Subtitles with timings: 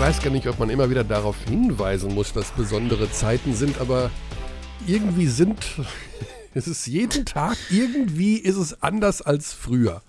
[0.00, 3.82] Ich weiß gar nicht, ob man immer wieder darauf hinweisen muss, dass besondere Zeiten sind,
[3.82, 4.10] aber
[4.86, 5.58] irgendwie sind,
[6.54, 10.00] es ist jeden Tag, irgendwie ist es anders als früher.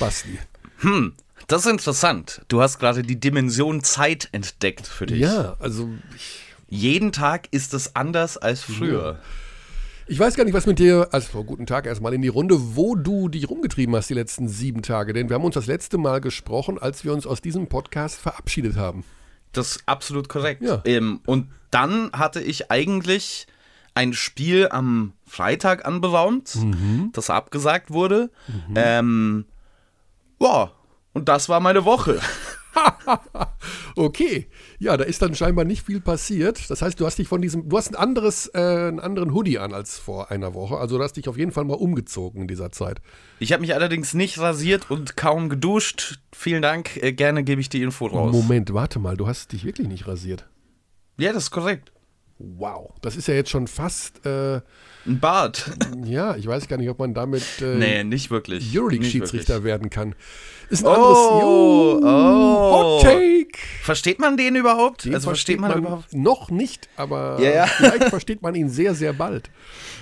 [0.00, 0.38] Basti.
[0.78, 1.12] Hm,
[1.46, 2.40] das ist interessant.
[2.48, 5.18] Du hast gerade die Dimension Zeit entdeckt für dich.
[5.18, 5.90] Ja, also.
[6.70, 9.12] Jeden Tag ist es anders als früher.
[9.12, 9.18] Ja.
[10.06, 12.94] Ich weiß gar nicht, was mit dir, also guten Tag erstmal in die Runde, wo
[12.94, 15.12] du dich rumgetrieben hast die letzten sieben Tage.
[15.12, 18.76] Denn wir haben uns das letzte Mal gesprochen, als wir uns aus diesem Podcast verabschiedet
[18.76, 19.04] haben.
[19.58, 20.62] Das ist absolut korrekt.
[20.62, 20.80] Ja.
[20.84, 23.46] Ähm, und dann hatte ich eigentlich
[23.94, 27.10] ein Spiel am Freitag anberaumt, mhm.
[27.12, 28.30] das abgesagt wurde.
[28.46, 28.74] Mhm.
[28.76, 29.44] Ähm,
[30.40, 30.70] ja,
[31.12, 32.20] und das war meine Woche.
[33.96, 34.48] okay.
[34.80, 36.70] Ja, da ist dann scheinbar nicht viel passiert.
[36.70, 39.58] Das heißt, du hast dich von diesem, du hast ein anderes, äh, einen anderen Hoodie
[39.58, 40.76] an als vor einer Woche.
[40.76, 43.00] Also du hast dich auf jeden Fall mal umgezogen in dieser Zeit.
[43.40, 46.20] Ich habe mich allerdings nicht rasiert und kaum geduscht.
[46.32, 46.96] Vielen Dank.
[47.02, 48.32] Äh, gerne gebe ich die Info raus.
[48.32, 50.48] Moment, warte mal, du hast dich wirklich nicht rasiert.
[51.18, 51.90] Ja, das ist korrekt.
[52.38, 54.60] Wow, das ist ja jetzt schon fast äh,
[55.08, 55.70] ein Bart.
[56.04, 58.76] Ja, ich weiß gar nicht, ob man damit äh, nee, nicht wirklich.
[58.76, 60.14] Euroleague-Schiedsrichter werden kann.
[60.70, 62.72] Ist ein oh, anderes jo, oh.
[62.72, 63.58] Hot Take.
[63.82, 65.06] Versteht man den überhaupt?
[65.06, 66.14] Den also versteht, man, man, überhaupt?
[66.14, 67.66] Noch nicht, aber ja, ja.
[67.76, 69.50] vielleicht versteht man ihn sehr, sehr bald.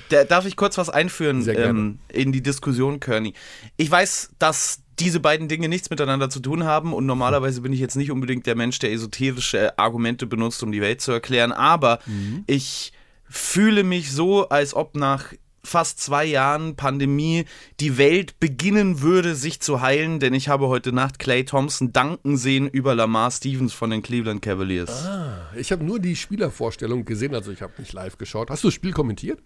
[0.09, 3.35] Da, darf ich kurz was einführen ähm, in die Diskussion, Kearney?
[3.77, 7.81] Ich weiß, dass diese beiden Dinge nichts miteinander zu tun haben und normalerweise bin ich
[7.81, 11.99] jetzt nicht unbedingt der Mensch, der esoterische Argumente benutzt, um die Welt zu erklären, aber
[12.07, 12.45] mhm.
[12.47, 12.93] ich
[13.29, 15.33] fühle mich so, als ob nach
[15.67, 17.45] fast zwei Jahren Pandemie
[17.81, 22.37] die Welt beginnen würde, sich zu heilen, denn ich habe heute Nacht Clay Thompson danken
[22.37, 25.05] sehen über Lamar Stevens von den Cleveland Cavaliers.
[25.05, 28.51] Ah, ich habe nur die Spielervorstellung gesehen, also ich habe nicht live geschaut.
[28.51, 29.41] Hast du das Spiel kommentiert?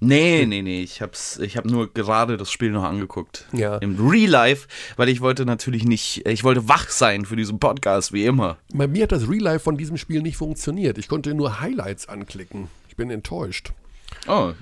[0.00, 3.46] Nee, nee, nee, ich hab's, ich hab nur gerade das Spiel noch angeguckt.
[3.52, 3.76] Ja.
[3.76, 8.12] Im Real Life, weil ich wollte natürlich nicht, ich wollte wach sein für diesen Podcast,
[8.12, 8.58] wie immer.
[8.74, 10.98] Bei mir hat das Real Life von diesem Spiel nicht funktioniert.
[10.98, 12.68] Ich konnte nur Highlights anklicken.
[12.94, 13.72] Ich bin enttäuscht.
[14.28, 14.52] Oh.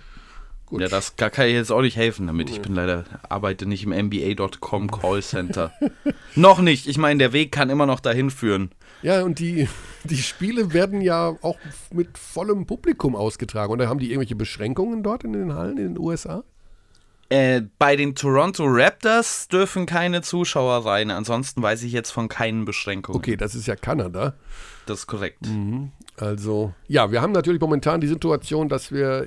[0.65, 0.81] Gut.
[0.81, 2.49] Ja, das kann ich jetzt auch nicht helfen damit.
[2.49, 5.71] Ich bin leider, arbeite nicht im MBA.com Callcenter.
[6.35, 6.87] noch nicht.
[6.87, 8.71] Ich meine, der Weg kann immer noch dahin führen.
[9.03, 9.69] Ja, und die,
[10.05, 11.59] die Spiele werden ja auch
[11.93, 13.71] mit vollem Publikum ausgetragen.
[13.71, 16.43] Und da haben die irgendwelche Beschränkungen dort in den Hallen in den USA?
[17.33, 21.11] Äh, bei den Toronto Raptors dürfen keine Zuschauer rein.
[21.11, 23.17] Ansonsten weiß ich jetzt von keinen Beschränkungen.
[23.17, 24.35] Okay, das ist ja Kanada.
[24.85, 25.47] Das ist korrekt.
[25.47, 25.93] Mhm.
[26.19, 29.27] Also, ja, wir haben natürlich momentan die Situation, dass wir,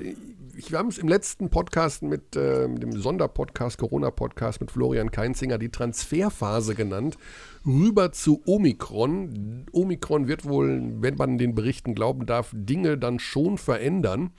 [0.56, 5.10] ich, wir haben es im letzten Podcast mit, äh, mit dem Sonderpodcast, Corona-Podcast mit Florian
[5.10, 7.18] Keinzinger, die Transferphase genannt,
[7.66, 9.66] rüber zu Omikron.
[9.72, 14.30] Omikron wird wohl, wenn man den Berichten glauben darf, Dinge dann schon verändern.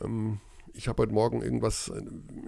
[0.00, 0.40] Ähm,
[0.76, 2.02] ich habe heute Morgen irgendwas, äh,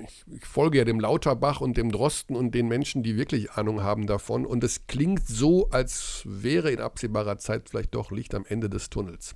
[0.05, 3.83] ich, ich, folge ja dem Lauterbach und dem Drosten und den Menschen, die wirklich Ahnung
[3.83, 4.47] haben davon.
[4.47, 8.91] Und es klingt so, als wäre in absehbarer Zeit vielleicht doch Licht am Ende des
[8.91, 9.34] Tunnels.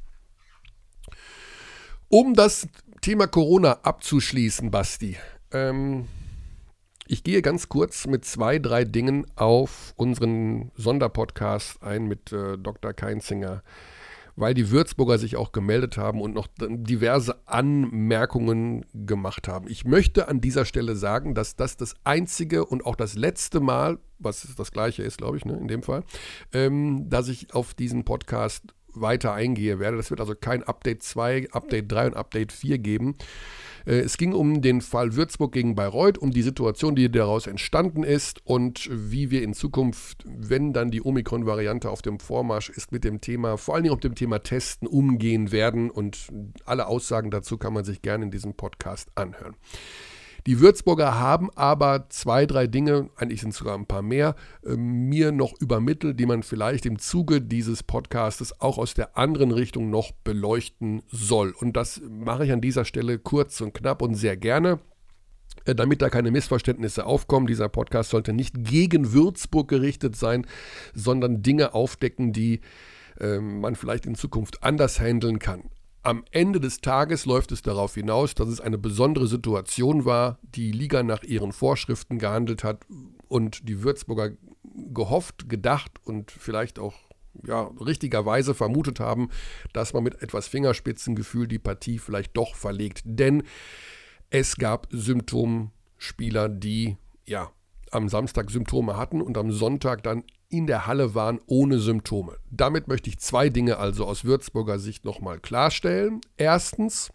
[2.09, 2.69] Um das
[3.01, 5.17] Thema Corona abzuschließen, Basti,
[5.51, 6.07] ähm,
[7.07, 12.93] ich gehe ganz kurz mit zwei, drei Dingen auf unseren Sonderpodcast ein mit äh, Dr.
[12.93, 13.63] Keinzinger
[14.37, 19.69] weil die Würzburger sich auch gemeldet haben und noch diverse Anmerkungen gemacht haben.
[19.69, 23.99] Ich möchte an dieser Stelle sagen, dass das das einzige und auch das letzte Mal,
[24.19, 26.05] was das gleiche ist, glaube ich, ne, in dem Fall,
[26.53, 29.97] ähm, dass ich auf diesen Podcast weiter eingehe werde.
[29.97, 33.17] Das wird also kein Update 2, Update 3 und Update 4 geben.
[33.87, 38.03] Äh, es ging um den Fall Würzburg gegen Bayreuth, um die Situation, die daraus entstanden
[38.03, 43.05] ist und wie wir in Zukunft, wenn dann die Omikron-Variante auf dem Vormarsch ist, mit
[43.05, 45.91] dem Thema, vor allen Dingen mit dem Thema Testen umgehen werden.
[45.91, 46.29] Und
[46.65, 49.57] alle Aussagen dazu kann man sich gerne in diesem Podcast anhören.
[50.47, 54.77] Die Würzburger haben aber zwei, drei Dinge, eigentlich sind es sogar ein paar mehr, äh,
[54.77, 59.91] mir noch übermittelt, die man vielleicht im Zuge dieses Podcastes auch aus der anderen Richtung
[59.91, 61.53] noch beleuchten soll.
[61.53, 64.81] Und das mache ich an dieser Stelle kurz und knapp und sehr gerne.
[65.65, 70.47] Äh, damit da keine Missverständnisse aufkommen, dieser Podcast sollte nicht gegen Würzburg gerichtet sein,
[70.93, 72.61] sondern Dinge aufdecken, die
[73.21, 75.71] äh, man vielleicht in Zukunft anders handeln kann.
[76.05, 80.73] Am Ende des Tages läuft es darauf hinaus, dass es eine besondere Situation war, die
[80.73, 82.85] Liga nach ihren Vorschriften gehandelt hat
[83.29, 84.33] und die Würzburger
[84.93, 86.95] gehofft, gedacht und vielleicht auch
[87.47, 89.29] ja, richtigerweise vermutet haben,
[89.73, 93.03] dass man mit etwas Fingerspitzengefühl die Partie vielleicht doch verlegt.
[93.05, 93.45] Denn
[94.31, 96.97] es gab Symptomspieler, die
[97.27, 97.53] ja
[97.93, 102.37] am Samstag Symptome hatten und am Sonntag dann in der Halle waren ohne Symptome.
[102.51, 106.21] Damit möchte ich zwei Dinge also aus Würzburger Sicht nochmal klarstellen.
[106.37, 107.11] Erstens,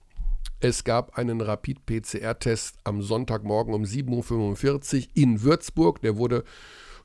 [0.59, 6.01] es gab einen Rapid-PCR-Test am Sonntagmorgen um 7.45 Uhr in Würzburg.
[6.01, 6.43] Der wurde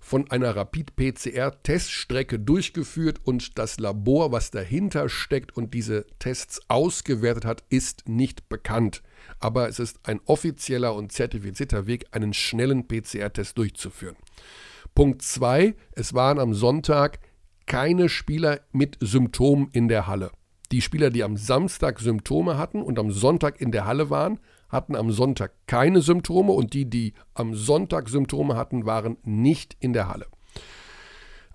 [0.00, 7.62] von einer Rapid-PCR-Teststrecke durchgeführt und das Labor, was dahinter steckt und diese Tests ausgewertet hat,
[7.68, 9.02] ist nicht bekannt.
[9.38, 14.16] Aber es ist ein offizieller und zertifizierter Weg, einen schnellen PCR-Test durchzuführen.
[14.94, 15.74] Punkt 2.
[15.92, 17.18] Es waren am Sonntag
[17.66, 20.30] keine Spieler mit Symptomen in der Halle.
[20.70, 24.96] Die Spieler, die am Samstag Symptome hatten und am Sonntag in der Halle waren, hatten
[24.96, 30.08] am Sonntag keine Symptome und die, die am Sonntag Symptome hatten, waren nicht in der
[30.08, 30.26] Halle.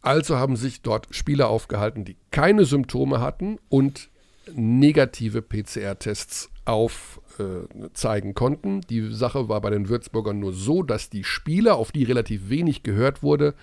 [0.01, 4.09] Also haben sich dort Spieler aufgehalten, die keine Symptome hatten und
[4.53, 8.81] negative PCR-Tests aufzeigen äh, konnten.
[8.81, 12.83] Die Sache war bei den Würzburgern nur so, dass die Spieler, auf die relativ wenig
[12.83, 13.55] gehört wurde,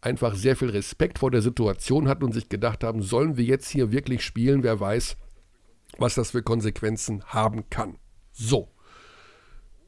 [0.00, 3.68] einfach sehr viel Respekt vor der Situation hatten und sich gedacht haben, sollen wir jetzt
[3.68, 4.64] hier wirklich spielen?
[4.64, 5.16] Wer weiß,
[5.98, 7.96] was das für Konsequenzen haben kann.
[8.32, 8.68] So,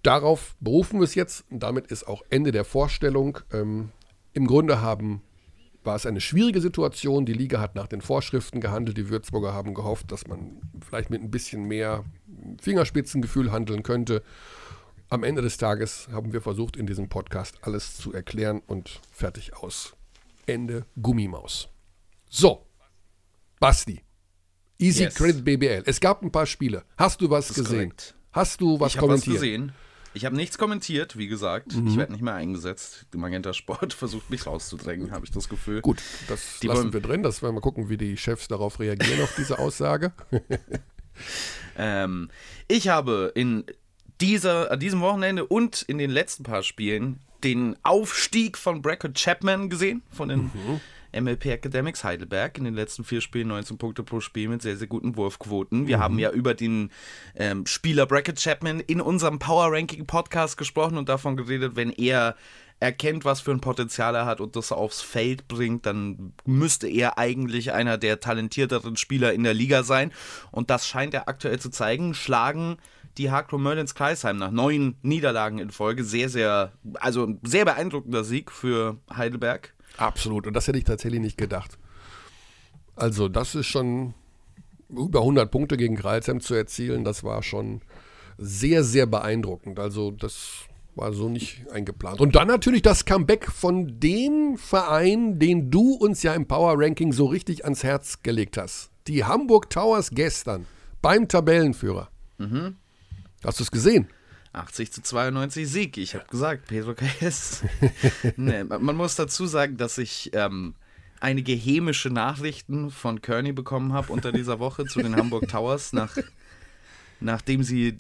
[0.03, 3.39] darauf berufen wir es jetzt und damit ist auch Ende der Vorstellung.
[3.53, 3.91] Ähm,
[4.33, 5.23] Im Grunde haben,
[5.85, 7.27] war es eine schwierige Situation.
[7.27, 8.97] Die Liga hat nach den Vorschriften gehandelt.
[8.97, 12.05] Die Würzburger haben gehofft, dass man vielleicht mit ein bisschen mehr
[12.61, 14.23] Fingerspitzengefühl handeln könnte.
[15.11, 19.55] Am Ende des Tages haben wir versucht, in diesem Podcast alles zu erklären und fertig
[19.55, 19.95] aus.
[20.47, 21.69] Ende Gummimaus.
[22.29, 22.67] So,
[23.61, 24.01] Basti.
[24.79, 25.15] Easy yes.
[25.15, 25.83] Credit BBL.
[25.87, 26.85] Es gab ein paar Spiele.
[26.97, 27.91] Hast du was gesehen?
[27.91, 28.15] Korrekt.
[28.33, 29.37] Hast du was ich kommentiert?
[29.37, 29.73] Was gesehen.
[30.15, 31.75] Ich habe nichts kommentiert, wie gesagt.
[31.75, 31.89] Mhm.
[31.89, 33.07] Ich werde nicht mehr eingesetzt.
[33.13, 35.81] Die Magenta Sport versucht mich rauszudrängen, habe ich das Gefühl.
[35.81, 37.23] Gut, das die lassen wir drin.
[37.23, 40.13] Das werden wir gucken, wie die Chefs darauf reagieren, auf diese Aussage.
[41.79, 42.31] ähm,
[42.69, 43.65] ich habe in
[44.21, 49.69] dieser, an diesem Wochenende und in den letzten paar Spielen den Aufstieg von Brackett Chapman
[49.69, 50.81] gesehen, von den mhm.
[51.19, 54.87] MLP Academics Heidelberg in den letzten vier Spielen 19 Punkte pro Spiel mit sehr, sehr
[54.87, 55.87] guten Wurfquoten.
[55.87, 56.03] Wir mhm.
[56.03, 56.91] haben ja über den
[57.35, 62.37] ähm, Spieler Bracket Chapman in unserem Power Ranking Podcast gesprochen und davon geredet, wenn er
[62.81, 67.19] erkennt, was für ein Potenzial er hat und das aufs Feld bringt, dann müsste er
[67.19, 70.13] eigentlich einer der talentierteren Spieler in der Liga sein.
[70.51, 72.15] Und das scheint er aktuell zu zeigen.
[72.15, 72.77] Schlagen
[73.17, 76.05] die Hardcore Merlins Kreisheim nach neun Niederlagen in Folge.
[76.05, 79.73] Sehr, sehr, also ein sehr beeindruckender Sieg für Heidelberg.
[79.97, 80.47] Absolut.
[80.47, 81.79] Und das hätte ich tatsächlich nicht gedacht.
[82.97, 84.15] Also, das ist schon
[84.89, 87.05] über 100 Punkte gegen Kreilsheim zu erzielen.
[87.05, 87.81] Das war schon
[88.39, 89.79] sehr, sehr beeindruckend.
[89.79, 92.21] Also, das war so nicht eingeplant.
[92.21, 97.13] Und dann natürlich das Comeback von dem Verein, den du uns ja im Power Ranking
[97.13, 98.91] so richtig ans Herz gelegt hast.
[99.07, 100.67] Die Hamburg Towers gestern
[101.03, 102.09] beim Tabellenführer.
[102.39, 102.77] Mhm.
[103.45, 104.09] Hast du es gesehen?
[104.55, 105.97] 80 zu 92 Sieg.
[105.99, 107.63] Ich habe gesagt, Pedro KS.
[108.37, 110.75] nee, man muss dazu sagen, dass ich ähm,
[111.21, 116.17] einige hämische Nachrichten von Kearney bekommen habe unter dieser Woche zu den Hamburg Towers, nach,
[117.21, 117.97] nachdem sie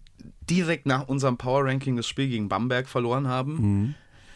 [0.48, 3.54] direkt nach unserem Power Ranking das Spiel gegen Bamberg verloren haben.
[3.54, 3.94] Mhm.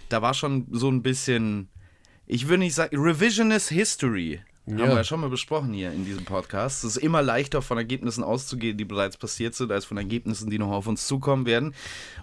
[0.08, 1.68] Da war schon so ein bisschen,
[2.26, 4.84] ich würde nicht sagen, Revisionist History ja.
[4.84, 6.84] Haben wir ja schon mal besprochen hier in diesem Podcast.
[6.84, 10.58] Es ist immer leichter, von Ergebnissen auszugehen, die bereits passiert sind, als von Ergebnissen, die
[10.58, 11.74] noch auf uns zukommen werden.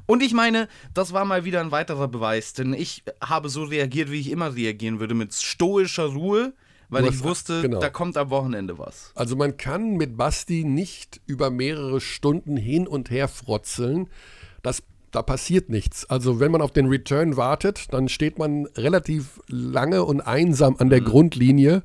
[0.06, 4.12] Und ich meine, das war mal wieder ein weiterer Beweis, denn ich habe so reagiert,
[4.12, 6.54] wie ich immer reagieren würde, mit stoischer Ruhe,
[6.90, 7.80] weil ich wusste, genau.
[7.80, 9.12] da kommt am Wochenende was.
[9.16, 14.08] Also man kann mit Basti nicht über mehrere Stunden hin und her frotzeln.
[14.62, 14.84] Das
[15.16, 16.06] da passiert nichts.
[16.10, 20.90] Also wenn man auf den Return wartet, dann steht man relativ lange und einsam an
[20.90, 21.06] der mhm.
[21.06, 21.84] Grundlinie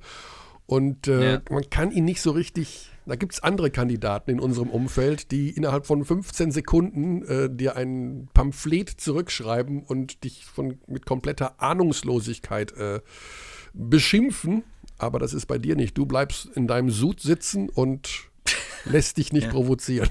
[0.70, 1.42] und äh, ja.
[1.50, 2.90] man kann ihn nicht so richtig.
[3.04, 7.74] Da gibt es andere Kandidaten in unserem Umfeld, die innerhalb von 15 Sekunden äh, dir
[7.74, 13.00] ein Pamphlet zurückschreiben und dich von, mit kompletter Ahnungslosigkeit äh,
[13.72, 14.62] beschimpfen.
[14.96, 15.98] Aber das ist bei dir nicht.
[15.98, 18.28] Du bleibst in deinem Sud sitzen und
[18.84, 19.50] lässt dich nicht ja.
[19.50, 20.10] provozieren.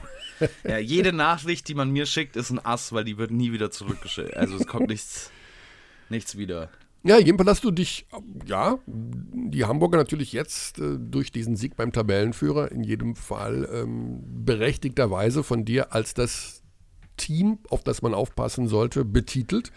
[0.66, 3.72] Ja, jede Nachricht, die man mir schickt, ist ein Ass, weil die wird nie wieder
[3.72, 4.36] zurückgeschickt.
[4.36, 5.32] Also es kommt nichts,
[6.10, 6.70] nichts wieder.
[7.04, 8.08] Ja, jedenfalls hast du dich,
[8.46, 14.22] ja, die Hamburger natürlich jetzt äh, durch diesen Sieg beim Tabellenführer in jedem Fall ähm,
[14.46, 16.62] berechtigterweise von dir als das
[17.16, 19.72] Team, auf das man aufpassen sollte, betitelt.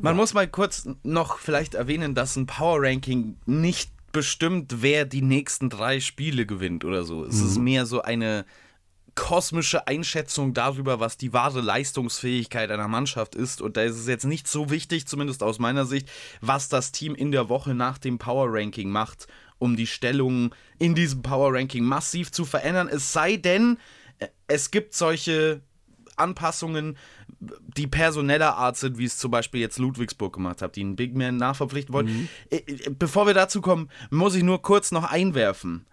[0.00, 0.20] Man ja.
[0.20, 5.70] muss mal kurz noch vielleicht erwähnen, dass ein Power Ranking nicht bestimmt, wer die nächsten
[5.70, 7.24] drei Spiele gewinnt oder so.
[7.24, 7.46] Es mhm.
[7.46, 8.44] ist mehr so eine
[9.20, 13.60] kosmische Einschätzung darüber, was die wahre Leistungsfähigkeit einer Mannschaft ist.
[13.60, 16.10] Und da ist es jetzt nicht so wichtig, zumindest aus meiner Sicht,
[16.40, 19.26] was das Team in der Woche nach dem Power Ranking macht,
[19.58, 22.88] um die Stellung in diesem Power Ranking massiv zu verändern.
[22.88, 23.76] Es sei denn,
[24.20, 25.60] äh, es gibt solche
[26.16, 26.96] Anpassungen,
[27.76, 31.14] die personeller Art sind, wie es zum Beispiel jetzt Ludwigsburg gemacht hat, die einen Big
[31.14, 32.06] Man nachverpflichten wollen.
[32.06, 32.28] Mhm.
[32.48, 35.84] Äh, äh, bevor wir dazu kommen, muss ich nur kurz noch einwerfen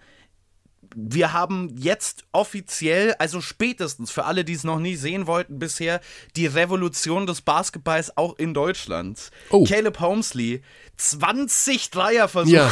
[1.00, 6.02] wir haben jetzt offiziell, also spätestens für alle, die es noch nie sehen wollten bisher,
[6.36, 9.30] die Revolution des Basketballs auch in Deutschland.
[9.52, 9.64] Oh.
[9.64, 10.64] Caleb Holmesley,
[10.98, 12.52] 20 Dreierversuche.
[12.52, 12.72] Ja.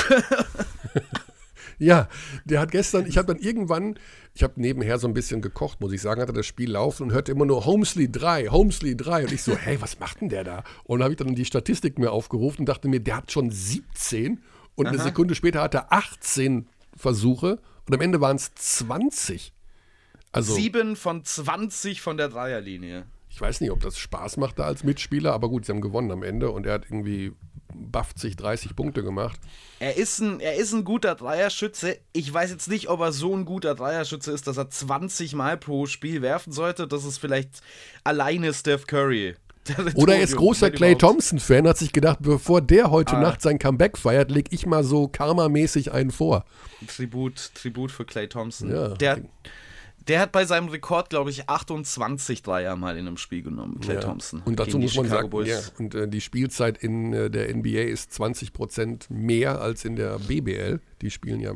[1.78, 2.10] ja,
[2.46, 4.00] der hat gestern, ich habe dann irgendwann,
[4.34, 7.12] ich habe nebenher so ein bisschen gekocht, muss ich sagen, hatte das Spiel laufen und
[7.12, 10.44] hörte immer nur Holmesley 3, Holmesley 3 und ich so, hey, was macht denn der
[10.44, 10.64] da?
[10.86, 13.52] Und dann habe ich dann die Statistik mir aufgerufen und dachte mir, der hat schon
[13.52, 14.42] 17
[14.74, 14.94] und Aha.
[14.94, 16.68] eine Sekunde später hat er 18
[16.98, 19.54] Versuche und am Ende waren es 20.
[20.32, 23.06] Also, Sieben von 20 von der Dreierlinie.
[23.30, 26.12] Ich weiß nicht, ob das Spaß macht da als Mitspieler, aber gut, sie haben gewonnen
[26.12, 27.34] am Ende und er hat irgendwie
[27.92, 29.40] 50, 30 Punkte gemacht.
[29.80, 31.98] Er ist, ein, er ist ein guter Dreierschütze.
[32.14, 35.58] Ich weiß jetzt nicht, ob er so ein guter Dreierschütze ist, dass er 20 Mal
[35.58, 36.88] pro Spiel werfen sollte.
[36.88, 37.62] Das ist vielleicht
[38.04, 39.36] alleine Steph Curry.
[39.96, 43.22] Oder er ist großer Clay Thompson-Fan, hat sich gedacht, bevor der heute ah.
[43.22, 46.46] Nacht sein Comeback feiert, leg ich mal so karmamäßig einen vor.
[46.88, 48.72] Tribut, Tribut für Clay Thompson.
[48.72, 48.90] Ja.
[48.90, 49.22] Der,
[50.08, 53.96] der hat bei seinem Rekord, glaube ich, 28 Dreier mal in einem Spiel genommen, Clay
[53.96, 54.02] ja.
[54.02, 54.42] Thompson.
[54.46, 58.14] Und dazu muss man sagen, ja, und äh, die Spielzeit in äh, der NBA ist
[58.14, 60.80] 20 Prozent mehr als in der BBL.
[61.02, 61.54] Die spielen ja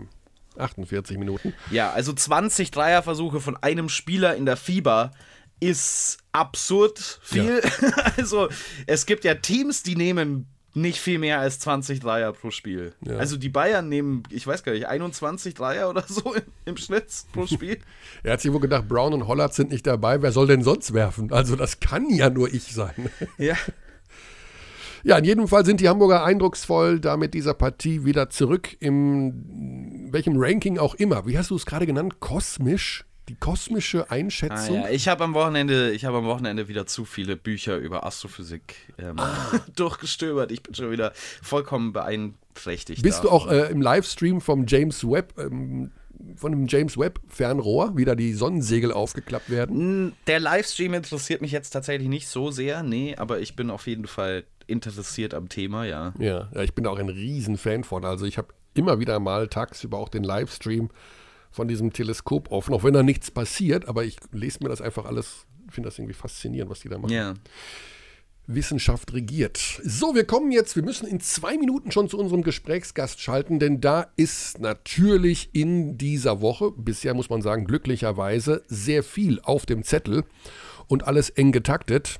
[0.57, 1.53] 48 Minuten.
[1.71, 5.11] Ja, also 20 Dreierversuche von einem Spieler in der FIBA
[5.59, 7.61] ist absurd viel.
[7.81, 7.89] Ja.
[8.17, 8.49] also
[8.87, 12.93] es gibt ja Teams, die nehmen nicht viel mehr als 20 Dreier pro Spiel.
[13.05, 13.17] Ja.
[13.17, 17.07] Also die Bayern nehmen, ich weiß gar nicht, 21 Dreier oder so im, im Schnitt
[17.33, 17.79] pro Spiel.
[18.23, 20.93] er hat sich wohl gedacht, Brown und Hollard sind nicht dabei, wer soll denn sonst
[20.93, 21.31] werfen?
[21.33, 23.09] Also das kann ja nur ich sein.
[23.37, 23.55] Ja.
[25.01, 30.09] Ja, in jedem Fall sind die Hamburger eindrucksvoll, da mit dieser Partie wieder zurück im
[30.11, 31.25] welchem Ranking auch immer.
[31.25, 32.19] Wie hast du es gerade genannt?
[32.19, 33.05] Kosmisch?
[33.29, 34.77] Die kosmische Einschätzung.
[34.77, 34.89] Ah, ja.
[34.89, 39.19] Ich habe am Wochenende, ich habe am Wochenende wieder zu viele Bücher über Astrophysik ähm,
[39.19, 39.51] ah.
[39.75, 40.51] durchgestöbert.
[40.51, 43.03] Ich bin schon wieder vollkommen beeinträchtigt.
[43.03, 43.29] Bist davon.
[43.29, 45.91] du auch äh, im Livestream vom James Webb ähm,
[46.35, 50.13] von dem James Webb Fernrohr wieder die Sonnensegel aufgeklappt werden?
[50.27, 54.07] Der Livestream interessiert mich jetzt tatsächlich nicht so sehr, nee, aber ich bin auf jeden
[54.07, 56.13] Fall interessiert am Thema, ja.
[56.19, 58.05] Ja, ja ich bin auch ein Riesenfan von.
[58.05, 60.89] Also ich habe immer wieder mal tagsüber auch den Livestream
[61.51, 65.05] von diesem Teleskop offen, auch wenn da nichts passiert, aber ich lese mir das einfach
[65.05, 67.13] alles, finde das irgendwie faszinierend, was die da machen.
[67.13, 67.33] Ja.
[68.49, 69.57] Wissenschaft regiert.
[69.83, 73.79] So, wir kommen jetzt, wir müssen in zwei Minuten schon zu unserem Gesprächsgast schalten, denn
[73.79, 79.83] da ist natürlich in dieser Woche, bisher muss man sagen, glücklicherweise sehr viel auf dem
[79.83, 80.23] Zettel
[80.87, 82.19] und alles eng getaktet.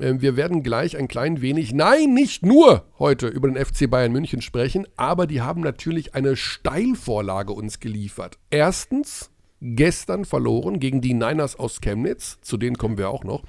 [0.00, 4.12] Ähm, wir werden gleich ein klein wenig, nein, nicht nur heute über den FC Bayern
[4.12, 8.38] München sprechen, aber die haben natürlich eine Steilvorlage uns geliefert.
[8.50, 9.30] Erstens,
[9.60, 13.42] gestern verloren gegen die Niners aus Chemnitz, zu denen kommen wir auch noch.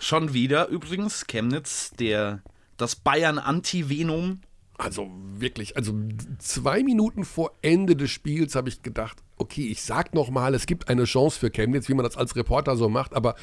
[0.00, 2.42] Schon wieder übrigens, Chemnitz, der,
[2.76, 4.40] das Bayern-Anti-Venom
[4.80, 5.92] also wirklich, also
[6.38, 10.88] zwei Minuten vor Ende des Spiels habe ich gedacht, okay, ich sag nochmal, es gibt
[10.88, 13.34] eine Chance für Chemnitz, wie man das als Reporter so macht, aber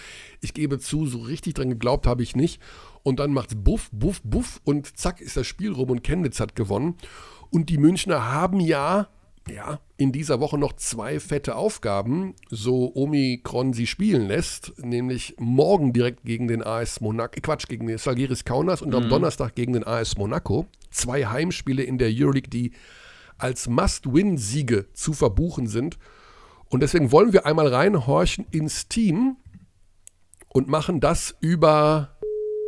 [0.42, 2.62] ich gebe zu, so richtig dran geglaubt habe ich nicht.
[3.04, 6.56] Und dann macht's buff, buff, buff und zack ist das Spiel rum und Chemnitz hat
[6.56, 6.96] gewonnen.
[7.50, 9.08] Und die Münchner haben ja,
[9.50, 15.94] ja, in dieser Woche noch zwei fette Aufgaben, so Omikron sie spielen lässt, nämlich morgen
[15.94, 18.96] direkt gegen den AS Monaco, Quatsch, gegen den Salgiris Kaunas und mhm.
[18.96, 22.74] am Donnerstag gegen den AS Monaco zwei Heimspiele in der Euroleague, die
[23.38, 25.98] als Must-Win-Siege zu verbuchen sind.
[26.70, 29.38] Und deswegen wollen wir einmal reinhorchen ins Team
[30.50, 32.18] und machen das über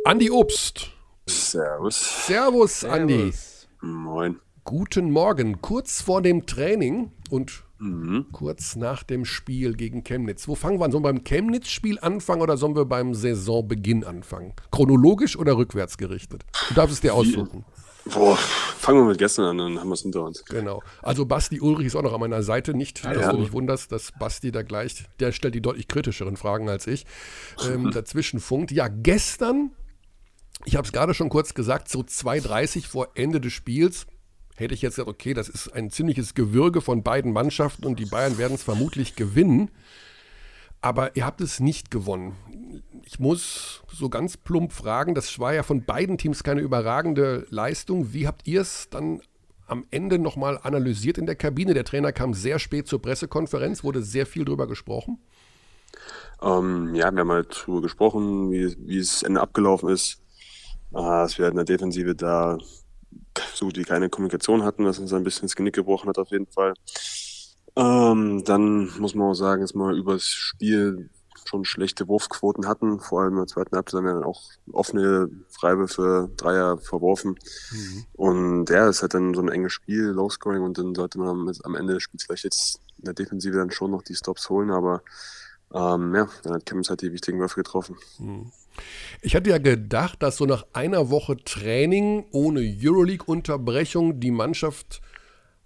[0.04, 0.90] Andi Obst.
[1.26, 2.26] Servus.
[2.26, 3.32] Servus, Andi.
[3.80, 4.40] Moin.
[4.64, 5.60] Guten Morgen.
[5.60, 8.26] Kurz vor dem Training und mhm.
[8.32, 10.48] kurz nach dem Spiel gegen Chemnitz.
[10.48, 10.92] Wo fangen wir an?
[10.92, 14.52] Sollen wir beim Chemnitz-Spiel anfangen oder sollen wir beim Saisonbeginn anfangen?
[14.70, 16.44] Chronologisch oder rückwärts gerichtet?
[16.68, 17.64] Du darfst es dir aussuchen.
[18.06, 20.44] Boah, fangen wir mit gestern an, dann haben wir es hinter uns.
[20.46, 20.82] Genau.
[21.02, 22.74] Also Basti Ulrich ist auch noch an meiner Seite.
[22.74, 23.32] Nicht, dass ja.
[23.32, 27.06] du dich wunderst, dass Basti da gleich, der stellt die deutlich kritischeren Fragen als ich,
[27.66, 28.72] ähm, dazwischen funkt.
[28.72, 29.72] Ja, gestern,
[30.64, 34.06] ich habe es gerade schon kurz gesagt, so 2.30 vor Ende des Spiels,
[34.56, 38.06] hätte ich jetzt gesagt, okay, das ist ein ziemliches Gewürge von beiden Mannschaften und die
[38.06, 39.70] Bayern werden es vermutlich gewinnen.
[40.82, 42.36] Aber ihr habt es nicht gewonnen.
[43.04, 48.12] Ich muss so ganz plump fragen, das war ja von beiden Teams keine überragende Leistung.
[48.12, 49.20] Wie habt ihr es dann
[49.66, 51.74] am Ende nochmal analysiert in der Kabine?
[51.74, 55.18] Der Trainer kam sehr spät zur Pressekonferenz, wurde sehr viel drüber gesprochen.
[56.42, 60.22] Ähm, ja, wir haben halt drüber gesprochen, wie, wie es Ende abgelaufen ist.
[60.90, 62.58] Dass wir in der Defensive da
[63.54, 66.30] so gut wie keine Kommunikation hatten, was uns ein bisschen ins Genick gebrochen hat auf
[66.30, 66.74] jeden Fall.
[67.76, 71.10] Ähm, dann muss man auch sagen, dass man über das Spiel
[71.50, 73.00] schon schlechte Wurfquoten hatten.
[73.00, 74.42] Vor allem in der zweiten Halbzeit haben wir dann auch
[74.72, 77.36] offene Freiwürfe, Dreier verworfen.
[77.72, 78.04] Mhm.
[78.12, 81.74] Und ja, es halt dann so ein enges Spiel, Low-Scoring und dann sollte man am
[81.74, 85.02] Ende des Spiels vielleicht jetzt in der Defensive dann schon noch die Stops holen, aber
[85.74, 87.96] ähm, ja, dann hat Chemnitz halt die wichtigen Würfe getroffen.
[88.18, 88.52] Mhm.
[89.20, 95.00] Ich hatte ja gedacht, dass so nach einer Woche Training ohne Euroleague-Unterbrechung die Mannschaft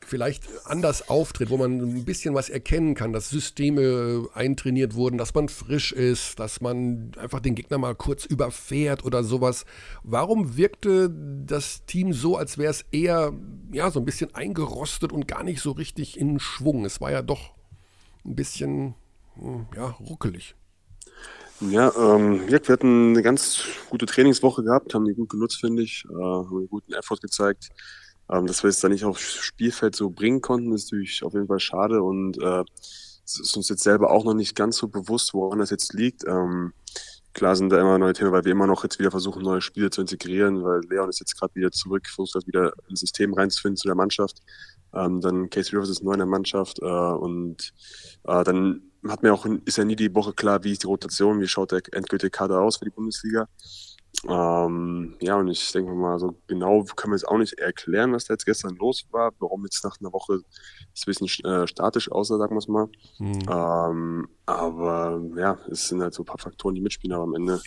[0.06, 5.34] vielleicht anders auftritt, wo man ein bisschen was erkennen kann, dass Systeme eintrainiert wurden, dass
[5.34, 9.64] man frisch ist, dass man einfach den Gegner mal kurz überfährt oder sowas.
[10.02, 13.32] Warum wirkte das Team so, als wäre es eher
[13.72, 16.84] ja, so ein bisschen eingerostet und gar nicht so richtig in Schwung?
[16.84, 17.54] Es war ja doch
[18.24, 18.94] ein bisschen
[19.36, 20.54] hm, ja, ruckelig.
[21.60, 26.04] Ja, ähm, wir hatten eine ganz gute Trainingswoche gehabt, haben die gut genutzt, finde ich,
[26.10, 27.70] äh, haben einen guten Effort gezeigt.
[28.30, 31.46] Ähm, dass wir es da nicht aufs Spielfeld so bringen konnten, ist natürlich auf jeden
[31.46, 32.64] Fall schade und äh,
[33.24, 36.24] es ist uns jetzt selber auch noch nicht ganz so bewusst, woran das jetzt liegt.
[36.26, 36.72] Ähm,
[37.32, 39.90] klar sind da immer neue Themen, weil wir immer noch jetzt wieder versuchen, neue Spiele
[39.90, 43.76] zu integrieren, weil Leon ist jetzt gerade wieder zurück, versucht das wieder ins System reinzufinden
[43.76, 44.40] zu der Mannschaft.
[44.94, 47.72] Ähm, dann Casey Rivers ist neu in der Mannschaft äh, und
[48.24, 51.40] äh, dann hat mir auch, ist ja nie die Woche klar, wie ist die Rotation,
[51.40, 53.48] wie schaut der endgültige Kader aus für die Bundesliga.
[54.28, 58.24] Ähm, ja, und ich denke mal, so genau können wir es auch nicht erklären, was
[58.24, 60.40] da jetzt gestern los war, warum jetzt nach einer Woche
[60.94, 62.88] es ein bisschen äh, statisch aussah, sagen wir es mal.
[63.18, 63.42] Mhm.
[63.50, 67.60] Ähm, aber ja, es sind halt so ein paar Faktoren, die mitspielen, aber am Ende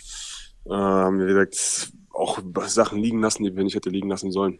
[0.64, 4.58] äh, haben wir gesagt, auch Sachen liegen lassen, die wir nicht hätte liegen lassen sollen.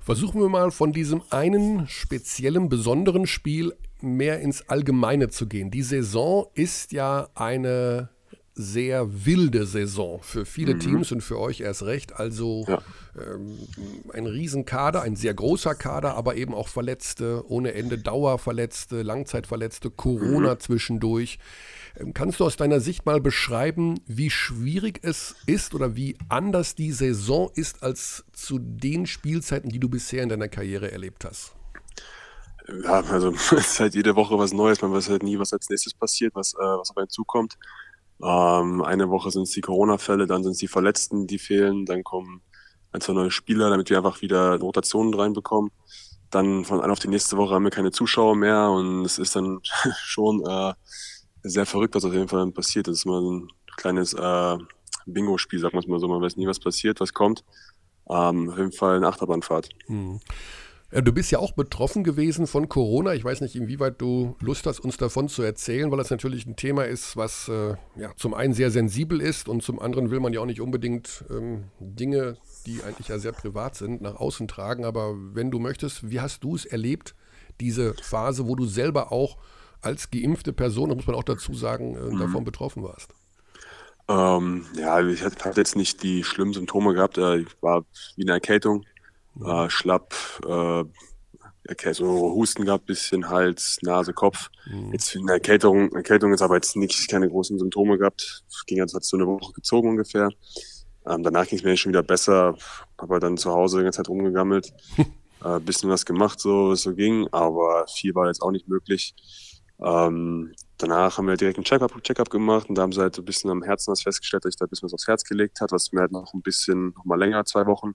[0.00, 5.70] Versuchen wir mal von diesem einen speziellen, besonderen Spiel mehr ins Allgemeine zu gehen.
[5.70, 8.10] Die Saison ist ja eine
[8.54, 10.80] sehr wilde Saison für viele mhm.
[10.80, 12.14] Teams und für euch erst recht.
[12.14, 12.82] Also ja.
[13.16, 13.58] ähm,
[14.12, 20.54] ein Riesenkader, ein sehr großer Kader, aber eben auch Verletzte, ohne Ende Dauerverletzte, Langzeitverletzte, Corona
[20.54, 20.60] mhm.
[20.60, 21.38] zwischendurch.
[21.98, 26.74] Ähm, kannst du aus deiner Sicht mal beschreiben, wie schwierig es ist oder wie anders
[26.74, 31.52] die Saison ist als zu den Spielzeiten, die du bisher in deiner Karriere erlebt hast?
[32.84, 34.82] Ja, also es ist halt jede Woche was Neues.
[34.82, 37.56] Man weiß halt nie, was als nächstes passiert, was, äh, was auf einen zukommt.
[38.22, 42.04] Ähm, eine Woche sind es die Corona-Fälle, dann sind es die Verletzten, die fehlen, dann
[42.04, 42.42] kommen
[42.92, 45.70] ein, zwei neue Spieler, damit wir einfach wieder Rotationen reinbekommen.
[46.30, 49.34] Dann von einer auf die nächste Woche haben wir keine Zuschauer mehr und es ist
[49.34, 49.60] dann
[50.02, 50.72] schon äh,
[51.42, 52.86] sehr verrückt, was auf jeden Fall passiert.
[52.86, 54.56] Das ist mal ein kleines äh,
[55.06, 56.08] Bingo-Spiel, sagt man es mal so.
[56.08, 57.44] Man weiß nie, was passiert, was kommt.
[58.08, 59.68] Ähm, auf jeden Fall eine Achterbahnfahrt.
[59.88, 60.20] Mhm.
[60.92, 63.14] Äh, du bist ja auch betroffen gewesen von Corona.
[63.14, 66.54] Ich weiß nicht, inwieweit du Lust hast, uns davon zu erzählen, weil das natürlich ein
[66.54, 70.32] Thema ist, was äh, ja, zum einen sehr sensibel ist und zum anderen will man
[70.32, 74.84] ja auch nicht unbedingt ähm, Dinge, die eigentlich ja sehr privat sind, nach außen tragen.
[74.84, 77.14] Aber wenn du möchtest, wie hast du es erlebt,
[77.60, 79.38] diese Phase, wo du selber auch
[79.80, 82.18] als geimpfte Person, da muss man auch dazu sagen, äh, mhm.
[82.18, 83.14] davon betroffen warst?
[84.08, 87.18] Ähm, ja, ich hatte jetzt nicht die schlimmen Symptome gehabt.
[87.18, 87.84] Äh, ich war
[88.16, 88.84] wie eine Erkältung
[89.44, 90.14] äh, schlapp,
[90.46, 90.84] äh,
[91.70, 94.50] okay, so Husten gehabt, bisschen Hals, Nase, Kopf.
[94.66, 94.92] Mhm.
[94.92, 98.44] Jetzt eine Erkältung, Erkältung ist aber jetzt nicht, keine großen Symptome gehabt.
[98.66, 100.30] Ging jetzt hat so eine Woche gezogen ungefähr.
[101.06, 102.56] Ähm, danach ging es mir schon wieder besser,
[103.00, 104.72] habe dann zu Hause die ganze Zeit rumgegammelt,
[105.44, 109.14] äh, bisschen was gemacht, so es so ging, aber viel war jetzt auch nicht möglich.
[109.80, 113.24] Ähm, danach haben wir direkt einen Check-up Check gemacht und da haben sie halt ein
[113.24, 115.72] bisschen am Herzen was festgestellt, dass ich da ein bisschen was aufs Herz gelegt hat,
[115.72, 117.94] was mir halt noch ein bisschen, noch mal länger, zwei Wochen,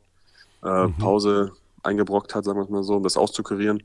[0.63, 0.98] äh, mhm.
[0.98, 1.52] Pause
[1.84, 3.84] eingebrockt hat, sagen wir es mal so, um das auszukurieren.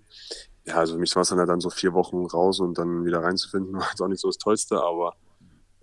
[0.65, 3.05] Ja, also für mich war es dann halt dann so vier Wochen raus und dann
[3.05, 5.15] wieder reinzufinden, war jetzt auch nicht so das Tollste, aber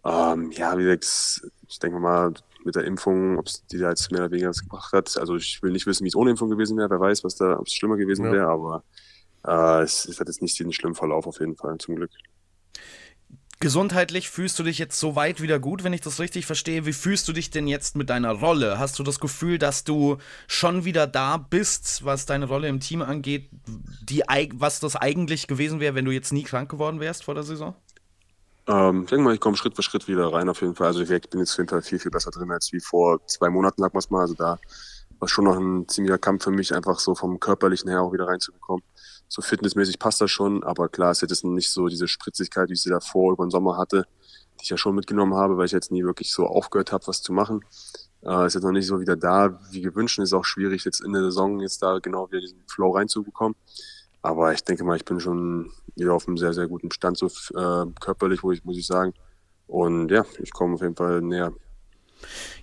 [0.06, 4.12] ähm, ja, wie gesagt, ich denke mal, mit der Impfung, ob es die da jetzt
[4.12, 5.18] mehr oder weniger was gebracht hat.
[5.18, 7.58] Also ich will nicht wissen, wie es ohne Impfung gewesen wäre, wer weiß, was da,
[7.58, 8.32] ob es schlimmer gewesen ja.
[8.32, 8.84] wäre, aber
[9.46, 12.12] äh, es, es, hat jetzt nicht diesen schlimmen Verlauf auf jeden Fall, zum Glück.
[13.62, 16.86] Gesundheitlich fühlst du dich jetzt so weit wieder gut, wenn ich das richtig verstehe.
[16.86, 18.80] Wie fühlst du dich denn jetzt mit deiner Rolle?
[18.80, 20.18] Hast du das Gefühl, dass du
[20.48, 23.50] schon wieder da bist, was deine Rolle im Team angeht,
[24.02, 27.44] die, was das eigentlich gewesen wäre, wenn du jetzt nie krank geworden wärst vor der
[27.44, 27.76] Saison?
[28.68, 30.88] Ähm, ich denke mal, ich komme Schritt für Schritt wieder rein auf jeden Fall.
[30.88, 34.10] Also ich bin jetzt hinter viel, viel besser drin als wie vor zwei Monaten, sag
[34.10, 34.22] mal.
[34.22, 34.58] Also da
[35.20, 38.28] war schon noch ein ziemlicher Kampf für mich, einfach so vom Körperlichen her auch wieder
[38.28, 38.84] reinzubekommen
[39.30, 42.74] so fitnessmäßig passt das schon, aber klar, es hat jetzt nicht so diese Spritzigkeit, wie
[42.74, 44.06] ich sie davor über den Sommer hatte,
[44.60, 47.22] die ich ja schon mitgenommen habe, weil ich jetzt nie wirklich so aufgehört habe, was
[47.22, 47.64] zu machen.
[48.24, 50.18] Äh, ist jetzt noch nicht so wieder da, wie gewünscht.
[50.18, 53.56] Ist auch schwierig, jetzt in der Saison jetzt da genau wieder diesen Flow reinzubekommen.
[54.22, 57.28] Aber ich denke mal, ich bin schon wieder auf einem sehr, sehr guten Stand, so
[57.28, 59.14] äh, körperlich, wo ich, muss ich sagen.
[59.68, 61.54] Und ja, ich komme auf jeden Fall näher.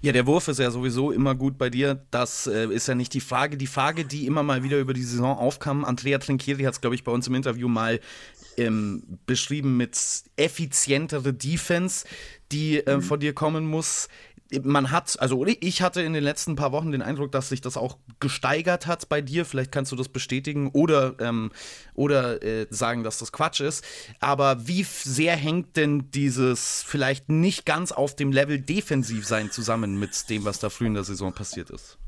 [0.01, 2.05] Ja, der Wurf ist ja sowieso immer gut bei dir.
[2.11, 3.57] Das äh, ist ja nicht die Frage.
[3.57, 6.97] Die Frage, die immer mal wieder über die Saison aufkam, Andrea Trinchieri hat es, glaube
[6.97, 8.01] ich, bei uns im Interview mal
[8.57, 9.99] ähm, beschrieben mit
[10.37, 12.07] effizientere Defense,
[12.53, 13.03] die äh, mhm.
[13.03, 14.09] von dir kommen muss
[14.63, 17.77] man hat, also ich hatte in den letzten paar Wochen den Eindruck, dass sich das
[17.77, 19.45] auch gesteigert hat bei dir.
[19.45, 21.51] Vielleicht kannst du das bestätigen oder, ähm,
[21.95, 23.85] oder äh, sagen, dass das Quatsch ist.
[24.21, 29.99] Aber wie sehr hängt denn dieses vielleicht nicht ganz auf dem Level defensiv sein zusammen
[29.99, 31.99] mit dem, was da früh in der Saison passiert ist?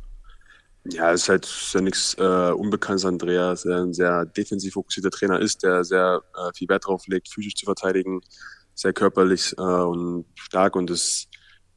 [0.85, 5.39] Ja, es ist halt ist nichts äh, Unbekanntes, Andreas, der ein sehr defensiv fokussierter Trainer
[5.41, 8.21] ist, der sehr äh, viel Wert darauf legt, physisch zu verteidigen,
[8.75, 11.29] sehr körperlich äh, und stark und das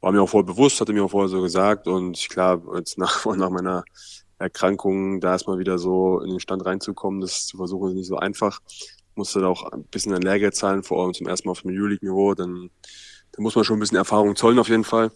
[0.02, 3.24] war mir auch voll bewusst, hatte mir auch vorher so gesagt und klar, jetzt nach,
[3.36, 3.84] nach meiner
[4.38, 8.16] Erkrankung da erstmal wieder so in den Stand reinzukommen, das zu versuchen, ist nicht so
[8.16, 8.60] einfach.
[9.14, 11.70] Musste da auch ein bisschen an Lehrgeld zahlen, vor allem zum ersten Mal auf dem
[11.70, 12.70] Euroleague-Niveau, dann,
[13.32, 15.12] dann muss man schon ein bisschen Erfahrung zollen auf jeden Fall.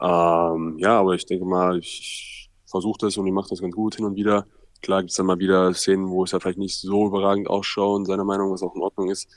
[0.00, 3.74] Ähm, ja, aber ich denke mal, ich, ich versuche das und ich mache das ganz
[3.74, 4.46] gut hin und wieder.
[4.82, 8.06] Klar gibt es dann mal wieder Szenen, wo es ja vielleicht nicht so überragend ausschaut
[8.06, 9.28] seiner Meinung, was auch in Ordnung ist.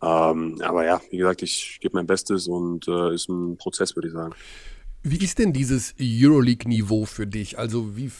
[0.00, 4.08] Ähm, aber ja, wie gesagt, ich gebe mein Bestes und äh, ist ein Prozess, würde
[4.08, 4.34] ich sagen.
[5.02, 7.58] Wie ist denn dieses Euroleague-Niveau für dich?
[7.58, 8.10] Also wie,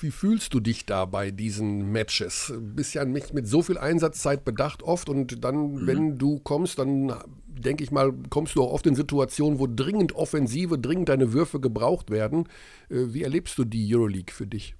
[0.00, 2.48] wie fühlst du dich da bei diesen Matches?
[2.48, 5.86] Du bist ja nicht mit so viel Einsatzzeit bedacht oft und dann, mhm.
[5.86, 7.14] wenn du kommst, dann
[7.46, 11.60] denke ich mal, kommst du auch oft in Situationen, wo dringend Offensive, dringend deine Würfe
[11.60, 12.48] gebraucht werden.
[12.90, 14.74] Äh, wie erlebst du die Euroleague für dich?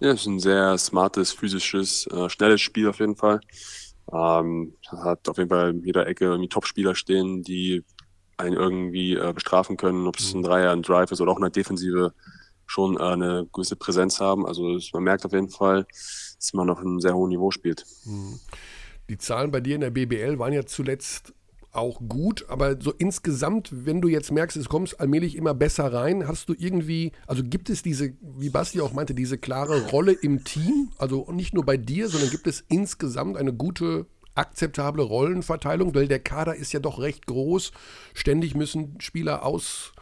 [0.00, 3.40] Ja, es ist ein sehr smartes, physisches, äh, schnelles Spiel auf jeden Fall.
[4.12, 7.84] Ähm, hat auf jeden Fall in jeder Ecke irgendwie Top-Spieler stehen, die
[8.36, 10.44] einen irgendwie äh, bestrafen können, ob es ein mhm.
[10.44, 12.14] Dreier, ein Drive ist oder auch in der Defensive
[12.66, 14.46] schon äh, eine gewisse Präsenz haben.
[14.46, 15.86] Also man merkt auf jeden Fall,
[16.36, 17.84] dass man auf einem sehr hohen Niveau spielt.
[18.04, 18.38] Mhm.
[19.10, 21.32] Die Zahlen bei dir in der BBL waren ja zuletzt
[21.72, 26.26] auch gut, aber so insgesamt, wenn du jetzt merkst, es kommst allmählich immer besser rein,
[26.26, 30.44] hast du irgendwie, also gibt es diese, wie Basti auch meinte, diese klare Rolle im
[30.44, 36.08] Team, also nicht nur bei dir, sondern gibt es insgesamt eine gute, akzeptable Rollenverteilung, weil
[36.08, 37.72] der Kader ist ja doch recht groß,
[38.14, 39.92] ständig müssen Spieler aus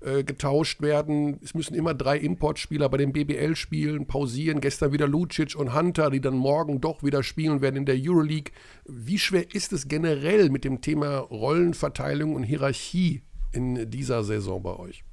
[0.00, 1.40] äh, getauscht werden.
[1.42, 4.60] Es müssen immer drei Importspieler bei den BBL spielen, pausieren.
[4.60, 8.52] Gestern wieder Lucic und Hunter, die dann morgen doch wieder spielen werden in der Euroleague.
[8.84, 14.76] Wie schwer ist es generell mit dem Thema Rollenverteilung und Hierarchie in dieser Saison bei
[14.76, 15.04] euch?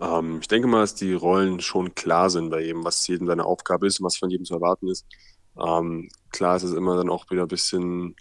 [0.00, 3.44] Ähm, ich denke mal, dass die Rollen schon klar sind bei jedem, was jedem seine
[3.44, 5.06] Aufgabe ist und was von jedem zu erwarten ist.
[5.56, 8.16] Ähm, klar ist es immer dann auch wieder ein bisschen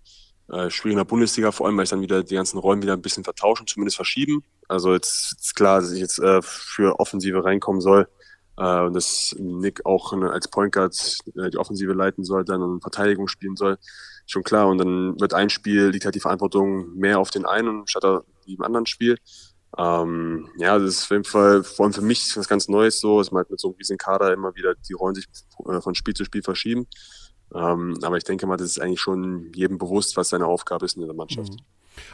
[0.52, 2.94] äh, schwierig in der Bundesliga, vor allem, weil ich dann wieder die ganzen Rollen wieder
[2.94, 4.44] ein bisschen vertauschen, zumindest verschieben.
[4.68, 8.08] Also jetzt ist klar, dass ich jetzt äh, für Offensive reinkommen soll
[8.58, 12.62] äh, und dass Nick auch ne, als Point Guard äh, die Offensive leiten soll, dann
[12.62, 13.78] und Verteidigung spielen soll.
[14.28, 14.68] Schon klar.
[14.68, 18.04] Und dann wird ein Spiel, liegt halt die Verantwortung mehr auf den einen statt
[18.46, 19.18] im anderen Spiel.
[19.78, 23.20] Ähm, ja, das ist auf jeden Fall, vor allem für mich was ganz Neues so,
[23.20, 25.28] dass man halt mit so einem riesen Kader immer wieder die Rollen sich
[25.66, 26.88] äh, von Spiel zu Spiel verschieben.
[27.54, 30.96] Ähm, aber ich denke mal, das ist eigentlich schon jedem bewusst, was seine Aufgabe ist
[30.96, 31.54] in der Mannschaft.
[31.54, 31.60] Mhm.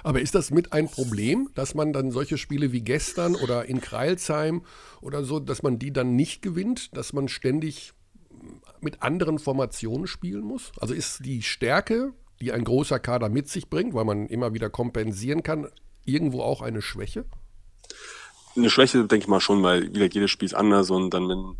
[0.04, 3.82] Aber ist das mit ein Problem, dass man dann solche Spiele wie gestern oder in
[3.82, 4.64] Kreilsheim
[5.02, 7.94] oder so, dass man die dann nicht gewinnt, dass man ständig
[8.82, 10.72] mit anderen Formationen spielen muss?
[10.80, 14.70] Also ist die Stärke, die ein großer Kader mit sich bringt, weil man immer wieder
[14.70, 15.68] kompensieren kann,
[16.06, 17.26] irgendwo auch eine Schwäche?
[18.56, 21.58] Eine Schwäche, denke ich mal schon, weil wieder jedes Spiel ist anders und dann, wenn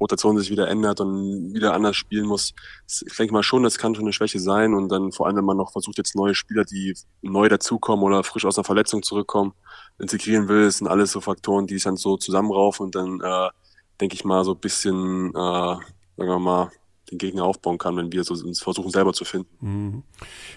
[0.00, 2.54] Rotation sich wieder ändert und wieder anders spielen muss.
[2.86, 4.74] Ich denke mal schon, das kann schon eine Schwäche sein.
[4.74, 8.22] Und dann vor allem, wenn man noch versucht, jetzt neue Spieler, die neu dazukommen oder
[8.22, 9.52] frisch aus einer Verletzung zurückkommen,
[9.98, 13.48] integrieren will, das sind alles so Faktoren, die sich dann so zusammenraufen und dann, äh,
[14.00, 15.84] denke ich mal, so ein bisschen, äh, sagen
[16.16, 16.70] wir mal,
[17.10, 19.48] den Gegner aufbauen kann, wenn wir so uns versuchen selber zu finden.
[19.60, 20.02] Mhm.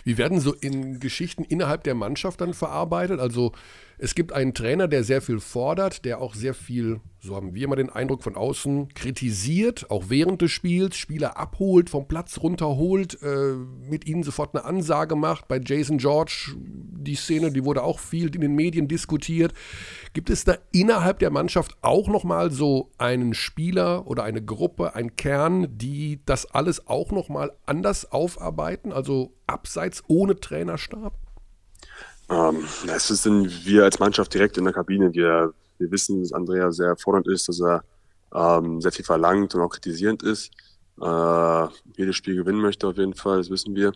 [0.04, 3.20] Wie werden so in Geschichten innerhalb der Mannschaft dann verarbeitet?
[3.20, 3.54] Also
[4.04, 7.64] es gibt einen Trainer, der sehr viel fordert, der auch sehr viel, so haben wir
[7.64, 13.22] immer den Eindruck von außen, kritisiert, auch während des Spiels, Spieler abholt, vom Platz runterholt,
[13.22, 13.54] äh,
[13.88, 15.48] mit ihnen sofort eine Ansage macht.
[15.48, 19.54] Bei Jason George, die Szene, die wurde auch viel in den Medien diskutiert.
[20.14, 25.16] Gibt es da innerhalb der Mannschaft auch nochmal so einen Spieler oder eine Gruppe, einen
[25.16, 31.14] Kern, die das alles auch nochmal anders aufarbeiten, also abseits ohne Trainerstab?
[32.32, 35.14] Ähm, das sind wir als Mannschaft direkt in der Kabine.
[35.14, 37.84] Wir, wir wissen, dass Andrea sehr fordernd ist, dass er
[38.34, 40.52] ähm, sehr viel verlangt und auch kritisierend ist.
[41.02, 41.68] Äh,
[41.98, 43.92] jedes Spiel gewinnen möchte auf jeden Fall, das wissen wir.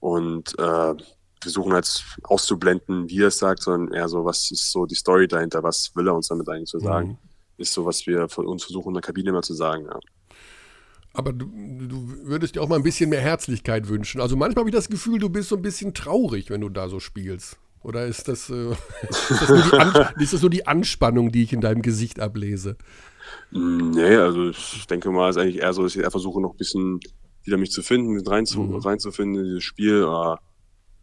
[0.00, 0.94] Und äh,
[1.40, 5.28] versuchen halt auszublenden, wie er es sagt, sondern eher so, was ist so die Story
[5.28, 7.18] dahinter, was will er uns damit eigentlich so sagen, mhm.
[7.58, 9.84] ist so, was wir von uns versuchen in der Kabine immer zu sagen.
[9.84, 10.00] Ja.
[11.12, 14.20] Aber du, du, würdest dir auch mal ein bisschen mehr Herzlichkeit wünschen.
[14.20, 16.88] Also manchmal habe ich das Gefühl, du bist so ein bisschen traurig, wenn du da
[16.88, 17.58] so spielst.
[17.86, 18.72] Oder ist das, äh,
[19.08, 22.76] ist, das ist das nur die Anspannung, die ich in deinem Gesicht ablese?
[23.52, 26.40] Mm, nee, also ich denke mal, es ist eigentlich eher so, dass ich eher versuche,
[26.40, 26.98] noch ein bisschen
[27.44, 28.74] wieder mich zu finden, rein zu, mhm.
[28.74, 30.02] reinzufinden in dieses Spiel.
[30.02, 30.40] Aber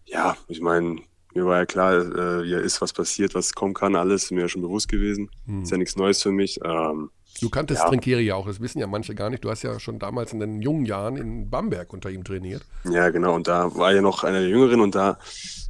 [0.03, 0.97] ja, ich meine,
[1.33, 4.49] mir war ja klar, äh, ja, ist was passiert, was kommen kann, alles, mir ja
[4.49, 5.29] schon bewusst gewesen.
[5.45, 5.63] Mhm.
[5.63, 6.59] Ist ja nichts Neues für mich.
[6.65, 7.89] Ähm, Du kanntest ja.
[7.89, 9.43] Trinkieri ja auch, das wissen ja manche gar nicht.
[9.43, 12.63] Du hast ja schon damals in den jungen Jahren in Bamberg unter ihm trainiert.
[12.83, 13.33] Ja, genau.
[13.33, 15.17] Und da war ja noch einer der Jüngeren und da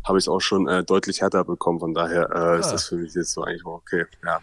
[0.04, 1.80] habe ich es auch schon äh, deutlich härter bekommen.
[1.80, 2.56] Von daher äh, ah.
[2.56, 4.06] ist das für mich jetzt so eigentlich okay.
[4.24, 4.40] Ja,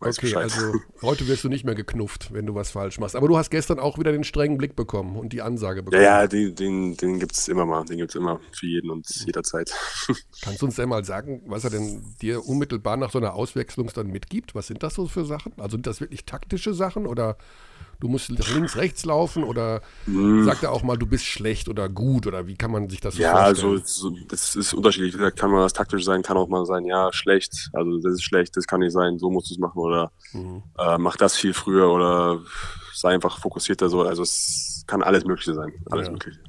[0.00, 0.42] Weiß okay, Bescheid.
[0.42, 3.16] also heute wirst du nicht mehr geknufft, wenn du was falsch machst.
[3.16, 6.02] Aber du hast gestern auch wieder den strengen Blick bekommen und die Ansage bekommen.
[6.02, 7.84] Ja, ja den, den, den gibt es immer mal.
[7.84, 9.72] Den gibt es immer für jeden und jederzeit.
[10.42, 13.90] Kannst du uns denn mal sagen, was er denn dir unmittelbar nach so einer Auswechslung
[13.94, 14.54] dann mitgibt?
[14.54, 15.52] Was sind das so für Sachen?
[15.56, 17.38] Also sind das wirklich taktische Sachen oder
[18.00, 20.44] du musst links, rechts laufen oder mm.
[20.44, 23.14] sagt er auch mal, du bist schlecht oder gut oder wie kann man sich das
[23.14, 23.72] so ja, vorstellen?
[23.72, 25.16] Ja, also das ist unterschiedlich.
[25.16, 28.24] Da kann man was taktisch sein, kann auch mal sein, ja, schlecht, also das ist
[28.24, 30.62] schlecht, das kann nicht sein, so musst du es machen oder mhm.
[30.78, 32.40] äh, mach das viel früher oder
[32.94, 34.02] sei einfach fokussierter so.
[34.02, 36.12] Also es kann alles Mögliche sein, alles ja.
[36.12, 36.40] Mögliche.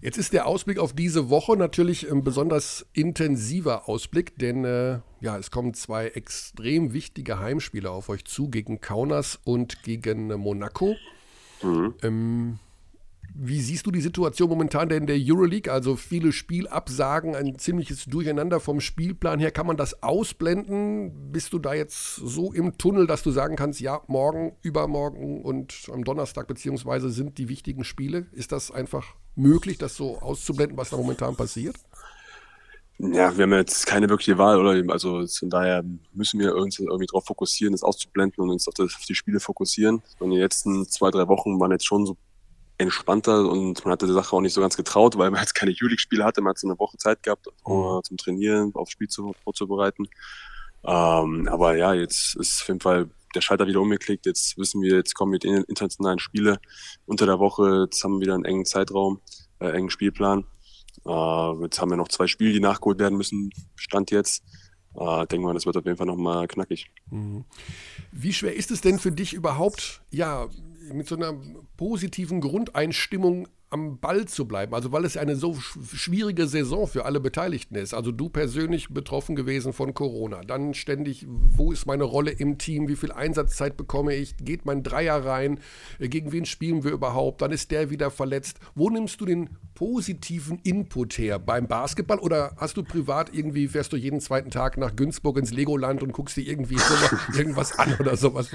[0.00, 5.36] Jetzt ist der Ausblick auf diese Woche natürlich ein besonders intensiver Ausblick, denn äh, ja,
[5.36, 10.94] es kommen zwei extrem wichtige Heimspiele auf euch zu, gegen Kaunas und gegen Monaco.
[11.64, 11.94] Mhm.
[12.02, 12.58] Ähm,
[13.34, 15.72] wie siehst du die Situation momentan denn in der Euroleague?
[15.72, 19.50] Also viele Spielabsagen, ein ziemliches Durcheinander vom Spielplan her.
[19.50, 21.32] Kann man das ausblenden?
[21.32, 25.88] Bist du da jetzt so im Tunnel, dass du sagen kannst, ja, morgen, übermorgen und
[25.92, 28.26] am Donnerstag beziehungsweise sind die wichtigen Spiele?
[28.32, 31.76] Ist das einfach möglich, das so auszublenden, was da momentan passiert?
[33.00, 34.92] Ja, wir haben jetzt keine wirkliche Wahl, oder?
[34.92, 38.92] Also von daher müssen wir irgendwie, irgendwie darauf fokussieren, das auszublenden und uns auf, das,
[38.96, 40.02] auf die Spiele fokussieren.
[40.18, 42.16] Und die letzten zwei, drei Wochen waren jetzt schon so
[42.76, 45.70] entspannter und man hatte der Sache auch nicht so ganz getraut, weil man jetzt keine
[45.70, 46.40] Juli-Spiele hatte.
[46.40, 50.08] Man hat so eine Woche Zeit gehabt, um, zum Trainieren, aufs Spiel zu, vorzubereiten.
[50.84, 54.26] Ähm, aber ja, jetzt ist auf jeden Fall der Schalter wieder umgeklickt.
[54.26, 56.58] Jetzt wissen wir, jetzt kommen die internationalen Spiele
[57.06, 57.86] unter der Woche.
[57.86, 59.20] Jetzt haben wir wieder einen engen Zeitraum,
[59.60, 60.44] äh, engen Spielplan.
[61.06, 63.50] Äh, jetzt haben wir noch zwei Spiele, die nachgeholt werden müssen.
[63.76, 64.42] Stand jetzt.
[64.94, 66.90] Äh, denke mal, das wird auf jeden Fall nochmal knackig.
[67.10, 67.44] Mhm.
[68.10, 70.48] Wie schwer ist es denn für dich überhaupt, ja,
[70.92, 71.34] mit so einer
[71.76, 74.74] positiven Grundeinstimmung am Ball zu bleiben.
[74.74, 77.94] Also weil es eine so schwierige Saison für alle Beteiligten ist.
[77.94, 80.40] Also du persönlich betroffen gewesen von Corona.
[80.42, 82.88] Dann ständig, wo ist meine Rolle im Team?
[82.88, 84.36] Wie viel Einsatzzeit bekomme ich?
[84.38, 85.60] Geht mein Dreier rein?
[85.98, 87.42] Äh, gegen wen spielen wir überhaupt?
[87.42, 88.58] Dann ist der wieder verletzt.
[88.74, 91.38] Wo nimmst du den positiven Input her?
[91.38, 95.52] Beim Basketball oder hast du privat irgendwie, fährst du jeden zweiten Tag nach Günzburg ins
[95.52, 96.78] Legoland und guckst dir irgendwie
[97.36, 98.50] irgendwas an oder sowas?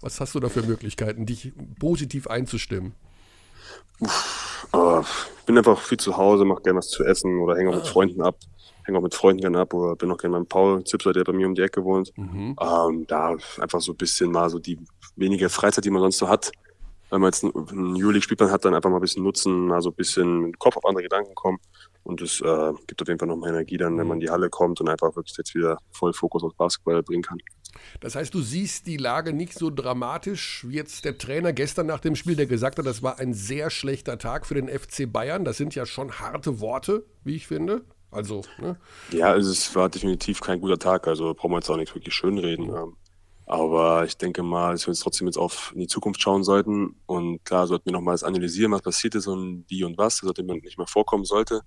[0.00, 2.94] Was hast du da für Möglichkeiten, dich positiv einzustimmen?
[4.72, 5.02] Uh,
[5.46, 7.78] bin einfach viel zu Hause, mache gerne was zu essen oder hänge auch ah.
[7.78, 8.36] mit Freunden ab.
[8.84, 11.32] Hänge auch mit Freunden gerne ab oder bin auch gerne beim Paul Zipser, der bei
[11.32, 12.12] mir um die Ecke wohnt.
[12.16, 12.56] Mhm.
[12.60, 14.78] Ähm, da einfach so ein bisschen mal so die
[15.16, 16.52] wenige Freizeit, die man sonst so hat.
[17.10, 19.90] Wenn man jetzt einen, einen Juli-Spielplan hat, dann einfach mal ein bisschen nutzen, mal so
[19.90, 21.58] ein bisschen mit dem Kopf auf andere Gedanken kommen.
[22.04, 24.50] Und es äh, gibt auf jeden Fall nochmal Energie dann, wenn man in die Halle
[24.50, 27.38] kommt und einfach wirklich jetzt wieder voll Fokus auf Basketball bringen kann.
[28.00, 32.00] Das heißt, du siehst die Lage nicht so dramatisch wie jetzt der Trainer gestern nach
[32.00, 35.44] dem Spiel, der gesagt hat, das war ein sehr schlechter Tag für den FC Bayern.
[35.44, 37.84] Das sind ja schon harte Worte, wie ich finde.
[38.10, 38.76] Also, ne?
[39.10, 41.08] Ja, also es war definitiv kein guter Tag.
[41.08, 42.70] Also brauchen wir jetzt auch nicht wirklich schönreden.
[43.46, 46.96] Aber ich denke mal, dass wir uns trotzdem jetzt auf in die Zukunft schauen sollten.
[47.06, 50.16] Und klar sollten wir nochmals analysieren, was passiert ist und wie und was.
[50.16, 51.62] Das sollte nicht mehr vorkommen sollte.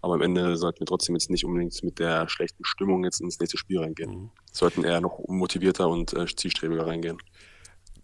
[0.00, 3.38] Aber am Ende sollten wir trotzdem jetzt nicht unbedingt mit der schlechten Stimmung jetzt ins
[3.40, 4.10] nächste Spiel reingehen.
[4.10, 4.30] Mhm.
[4.52, 7.18] Sollten eher noch motivierter und äh, zielstrebiger reingehen.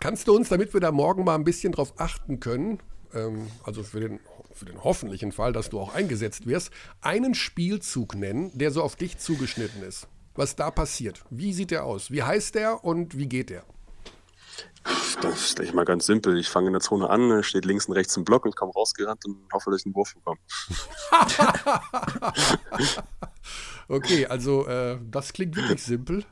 [0.00, 2.80] Kannst du uns, damit wir da morgen mal ein bisschen drauf achten können,
[3.14, 4.20] ähm, also für den,
[4.52, 8.96] für den hoffentlichen Fall, dass du auch eingesetzt wirst, einen Spielzug nennen, der so auf
[8.96, 10.08] dich zugeschnitten ist?
[10.34, 11.22] Was da passiert?
[11.30, 12.10] Wie sieht der aus?
[12.10, 13.64] Wie heißt der und wie geht der?
[15.22, 16.38] Das ist gleich mal ganz simpel.
[16.38, 19.24] Ich fange in der Zone an, steht links und rechts ein Block und komme rausgerannt
[19.24, 20.38] und hoffe, dass ich einen Wurf bekomme.
[23.88, 26.24] okay, also äh, das klingt wirklich simpel.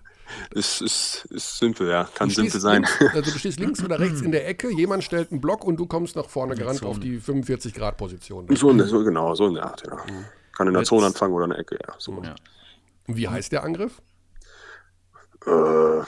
[0.50, 2.08] Ist, ist, ist simpel, ja.
[2.14, 2.82] Kann simpel sein.
[2.82, 5.76] Links, also du stehst links oder rechts in der Ecke, jemand stellt einen Block und
[5.76, 8.54] du kommst nach vorne gerannt auf die 45-Grad-Position.
[8.56, 9.96] So, so, genau, so in der Art, ja.
[10.52, 11.94] Kann in der Zone anfangen oder in der Ecke, ja.
[11.98, 12.20] So.
[12.22, 12.34] ja.
[13.16, 14.02] Wie heißt der Angriff?
[15.46, 16.02] Äh,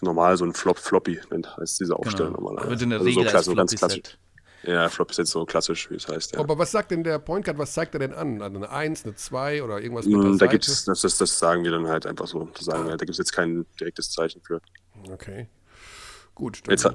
[0.00, 1.20] normal so ein Flop Floppy
[1.58, 2.48] heißt diese Aufstellung genau.
[2.48, 2.70] normalerweise.
[2.70, 4.18] Wird in der also Regel so, klassisch, so ganz klassisch.
[4.64, 6.34] Ja, Flop ist jetzt so klassisch, wie es heißt.
[6.34, 6.40] Ja.
[6.40, 8.42] Aber was sagt denn der Point Guard, was zeigt er denn an?
[8.42, 11.38] Also eine 1, eine 2 oder irgendwas mit mm, Da gibt es, das, das, das,
[11.38, 12.48] sagen wir dann halt einfach so.
[12.54, 14.60] Das sagen wir, da gibt es jetzt kein direktes Zeichen für.
[15.10, 15.48] Okay.
[16.34, 16.62] Gut.
[16.68, 16.88] Jetzt,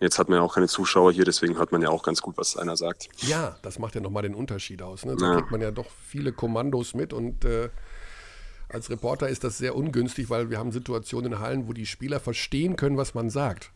[0.00, 2.36] jetzt, hat man ja auch keine Zuschauer hier, deswegen hört man ja auch ganz gut,
[2.36, 3.08] was einer sagt.
[3.22, 5.04] Ja, das macht ja nochmal den Unterschied aus.
[5.04, 5.16] Ne?
[5.16, 5.34] Da ja.
[5.34, 7.70] kriegt man ja doch viele Kommandos mit und äh,
[8.68, 12.20] als Reporter ist das sehr ungünstig, weil wir haben Situationen in Hallen, wo die Spieler
[12.20, 13.70] verstehen können, was man sagt.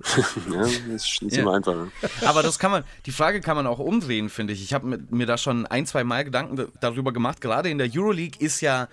[0.50, 1.42] ja, das ist nicht ja.
[1.42, 1.74] immer einfach.
[1.74, 1.90] Ne?
[2.26, 4.62] Aber das kann man, die Frage kann man auch umdrehen, finde ich.
[4.62, 7.40] Ich habe mir da schon ein, zwei Mal Gedanken darüber gemacht.
[7.40, 8.88] Gerade in der Euroleague ist ja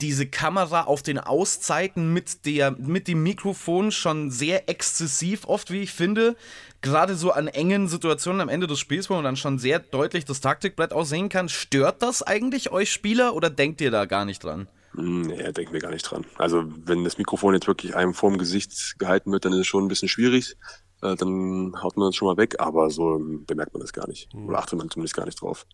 [0.00, 5.82] diese Kamera auf den Auszeiten mit, der, mit dem Mikrofon schon sehr exzessiv oft, wie
[5.82, 6.36] ich finde.
[6.82, 10.24] Gerade so an engen Situationen am Ende des Spiels, wo man dann schon sehr deutlich
[10.24, 11.48] das Taktikblatt aussehen kann.
[11.48, 14.68] Stört das eigentlich euch Spieler oder denkt ihr da gar nicht dran?
[14.96, 16.24] Hm, nee, denken wir gar nicht dran.
[16.36, 19.84] Also wenn das Mikrofon jetzt wirklich einem vorm Gesicht gehalten wird, dann ist es schon
[19.84, 20.56] ein bisschen schwierig.
[21.02, 24.32] Äh, dann haut man das schon mal weg, aber so bemerkt man das gar nicht.
[24.32, 24.48] Hm.
[24.48, 25.66] Oder achtet man zumindest gar nicht drauf.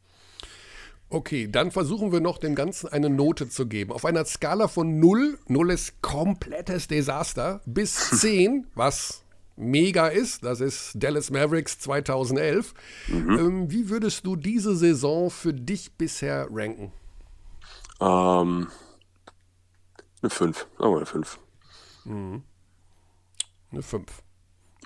[1.08, 3.92] Okay, dann versuchen wir noch dem Ganzen eine Note zu geben.
[3.92, 9.22] Auf einer Skala von 0, 0 ist komplettes Desaster, bis 10, was
[9.54, 12.74] mega ist, das ist Dallas Mavericks 2011.
[13.08, 13.38] Mhm.
[13.38, 16.92] Ähm, wie würdest du diese Saison für dich bisher ranken?
[18.00, 18.68] Ähm,
[20.22, 21.38] eine 5, aber eine 5.
[22.04, 22.42] Mhm.
[23.70, 24.22] Eine 5.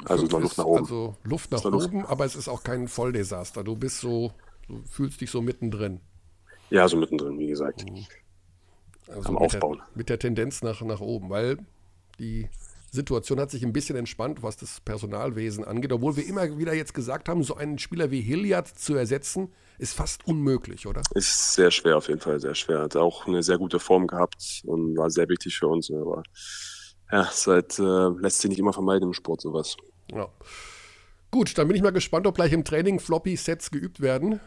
[0.05, 0.79] Also noch Luft nach oben.
[0.79, 3.65] Also Luft nach oben, aber es ist auch kein Volldesaster.
[3.65, 4.33] Du bist so,
[4.69, 6.01] du fühlst dich so mittendrin.
[6.71, 7.85] Ja, so mittendrin, wie gesagt.
[7.85, 8.07] Mhm.
[9.09, 9.79] Also Am mit Aufbauen.
[9.79, 11.59] Der, mit der Tendenz nach, nach oben, weil
[12.19, 12.49] die
[12.91, 15.93] Situation hat sich ein bisschen entspannt, was das Personalwesen angeht.
[15.93, 19.95] Obwohl wir immer wieder jetzt gesagt haben, so einen Spieler wie Hilliard zu ersetzen, ist
[19.95, 21.03] fast unmöglich, oder?
[21.15, 22.81] Ist sehr schwer, auf jeden Fall, sehr schwer.
[22.81, 25.91] Hat auch eine sehr gute Form gehabt und war sehr wichtig für uns.
[25.91, 26.23] Aber
[27.13, 29.77] ja, seit, äh, lässt sich nicht immer vermeiden im Sport sowas.
[30.11, 30.29] Ja.
[31.31, 34.41] Gut, dann bin ich mal gespannt, ob gleich im Training Floppy-Sets geübt werden.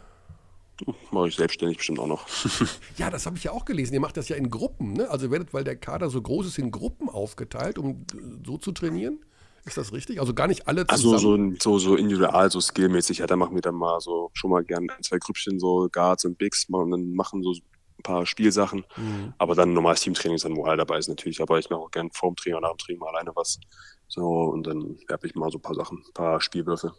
[1.11, 2.27] Mache ich selbstständig bestimmt auch noch.
[2.97, 3.93] ja, das habe ich ja auch gelesen.
[3.93, 5.09] Ihr macht das ja in Gruppen, ne?
[5.09, 8.05] Also werdet, weil der Kader so groß ist, in Gruppen aufgeteilt, um
[8.45, 9.19] so zu trainieren.
[9.65, 10.19] Ist das richtig?
[10.19, 11.13] Also gar nicht alle zusammen?
[11.13, 13.19] Also so, so, so individual, so skillmäßig.
[13.19, 16.25] Ja, da machen wir dann mal so schon mal gern ein, zwei Grüppchen, so Guards
[16.25, 18.85] und Bigs, und dann machen so ein paar Spielsachen.
[18.95, 19.33] Mhm.
[19.37, 21.41] Aber dann normales Teamtraining ist dann, wo alle dabei ist natürlich.
[21.41, 23.59] Aber ich mache auch gern vorm Training und nach dem Training mal alleine was.
[24.07, 26.93] So, und dann werfe ich mal so ein paar Sachen, ein paar Spielwürfe.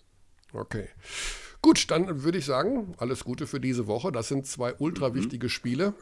[0.53, 0.89] Okay.
[1.63, 4.13] Gut, dann würde ich sagen, alles Gute für diese Woche.
[4.13, 5.15] Das sind zwei ultra mhm.
[5.15, 5.51] wichtige mhm.
[5.51, 5.95] Spiele.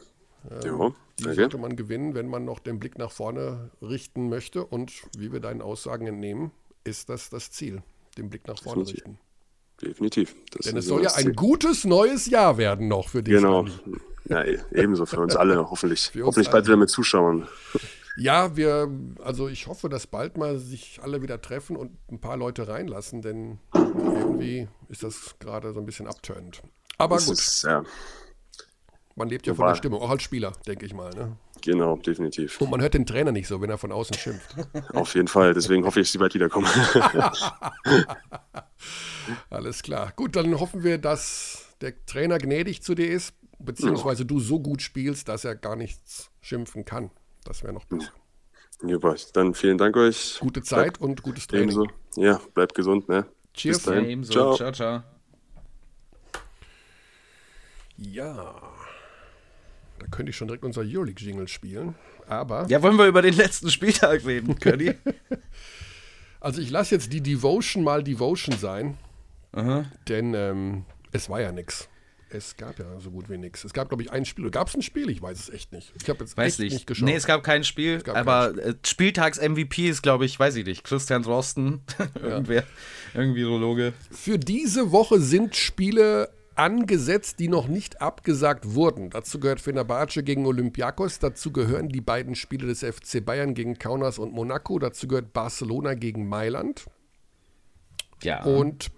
[0.49, 4.65] Ähm, ja, die sollte man gewinnen, wenn man noch den Blick nach vorne richten möchte.
[4.65, 6.51] Und wie wir deinen Aussagen entnehmen,
[6.83, 7.83] ist das das Ziel,
[8.17, 9.05] den Blick nach vorne Definitiv.
[9.05, 9.19] richten.
[9.81, 10.35] Definitiv.
[10.51, 11.33] Das Denn es soll ja ein Ziel.
[11.33, 13.33] gutes neues Jahr werden noch für dich.
[13.33, 13.65] Genau.
[14.27, 16.11] Ja, e-, ebenso für uns alle, hoffentlich.
[16.15, 16.67] Uns hoffentlich bald alle.
[16.67, 17.47] wieder mit Zuschauern.
[18.17, 18.89] Ja, wir,
[19.23, 23.21] also ich hoffe, dass bald mal sich alle wieder treffen und ein paar Leute reinlassen,
[23.21, 26.61] denn irgendwie ist das gerade so ein bisschen abturnend.
[26.97, 27.37] Aber das gut.
[27.37, 27.83] Ist, ja.
[29.15, 31.13] Man lebt ja von der Stimmung, auch als Spieler, denke ich mal.
[31.13, 31.35] Ne?
[31.61, 32.61] Genau, definitiv.
[32.61, 34.55] Und man hört den Trainer nicht so, wenn er von außen schimpft.
[34.93, 36.67] Auf jeden Fall, deswegen hoffe ich, dass sie bald wiederkommen.
[39.49, 40.13] Alles klar.
[40.15, 44.27] Gut, dann hoffen wir, dass der Trainer gnädig zu dir ist, beziehungsweise ja.
[44.27, 47.11] du so gut spielst, dass er gar nichts schimpfen kann.
[47.49, 48.11] Das wäre noch besser.
[48.79, 50.37] Super, dann vielen Dank euch.
[50.39, 51.69] Gute Zeit Bleib, und gutes Training.
[51.69, 51.87] Ebenso.
[52.15, 53.09] Ja, bleibt gesund.
[53.09, 53.25] Ne?
[53.55, 53.77] Cheers.
[53.77, 54.05] Bis dahin.
[54.05, 54.31] ebenso.
[54.31, 54.55] Ciao.
[54.55, 55.03] ciao, ciao.
[57.97, 58.55] Ja,
[59.97, 61.95] da könnte ich schon direkt unser Euroleague-Jingle spielen.
[62.27, 62.67] Aber.
[62.69, 64.93] Ja, wollen wir über den letzten Spieltag reden, Curly?
[66.39, 68.95] also, ich lasse jetzt die Devotion mal Devotion sein.
[69.53, 69.85] Aha.
[70.07, 71.89] Denn ähm, es war ja nichts.
[72.31, 73.63] Es gab ja so gut wie nichts.
[73.63, 74.49] Es gab, glaube ich, ein Spiel.
[74.51, 75.09] Gab es ein Spiel?
[75.09, 75.91] Ich weiß es echt nicht.
[75.99, 76.73] Ich habe jetzt weiß echt nicht.
[76.73, 77.05] nicht geschaut.
[77.05, 78.01] Nee, es gab kein Spiel.
[78.01, 78.55] Gab aber.
[78.57, 80.83] Äh, Spieltags-MVP ist, glaube ich, weiß ich nicht.
[80.83, 81.81] Christian Drosten.
[82.21, 82.63] Irgendwer.
[83.15, 83.93] Irgendwie Virologe.
[84.11, 89.09] Für diese Woche sind Spiele angesetzt, die noch nicht abgesagt wurden.
[89.09, 94.19] Dazu gehört Fenerbahce gegen Olympiakos, dazu gehören die beiden Spiele des FC Bayern gegen Kaunas
[94.19, 96.85] und Monaco, dazu gehört Barcelona gegen Mailand.
[98.21, 98.43] Ja.
[98.43, 98.91] Und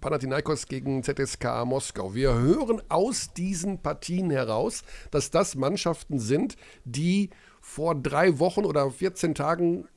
[0.00, 2.14] Panathinaikos gegen ZSKA Moskau.
[2.14, 7.30] Wir hören aus diesen Partien heraus, dass das Mannschaften sind, die
[7.60, 9.88] vor drei Wochen oder 14 Tagen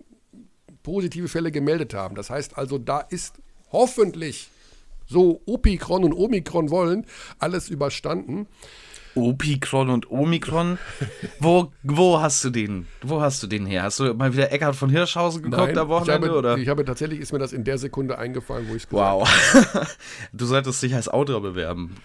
[0.83, 2.15] positive Fälle gemeldet haben.
[2.15, 3.35] Das heißt also, da ist
[3.71, 4.49] hoffentlich,
[5.05, 7.05] so Opikron und Omikron wollen,
[7.39, 8.47] alles überstanden.
[9.15, 10.77] Opikron und Omikron.
[11.39, 12.87] wo, wo hast du den?
[13.01, 13.83] Wo hast du den her?
[13.83, 16.27] Hast du mal wieder Eckhard von Hirschhausen geguckt Nein, am Wochenende?
[16.27, 16.57] Ich habe, oder?
[16.57, 19.29] ich habe tatsächlich, ist mir das in der Sekunde eingefallen, wo ich es Wow.
[20.33, 21.95] du solltest dich als Autor bewerben.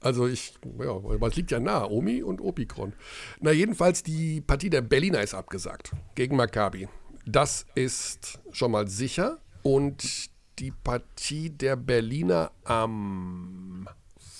[0.00, 2.92] Also ich, ja, es liegt ja nah, Omi und Opikron.
[3.40, 6.88] Na, jedenfalls die Partie der Berliner ist abgesagt gegen Maccabi.
[7.26, 9.38] Das ist schon mal sicher.
[9.62, 13.88] Und die Partie der Berliner am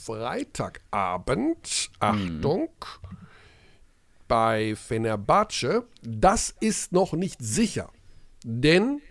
[0.08, 3.16] Freitagabend, Achtung, mhm.
[4.26, 7.90] bei Fenerbahce, das ist noch nicht sicher.
[8.42, 9.02] Denn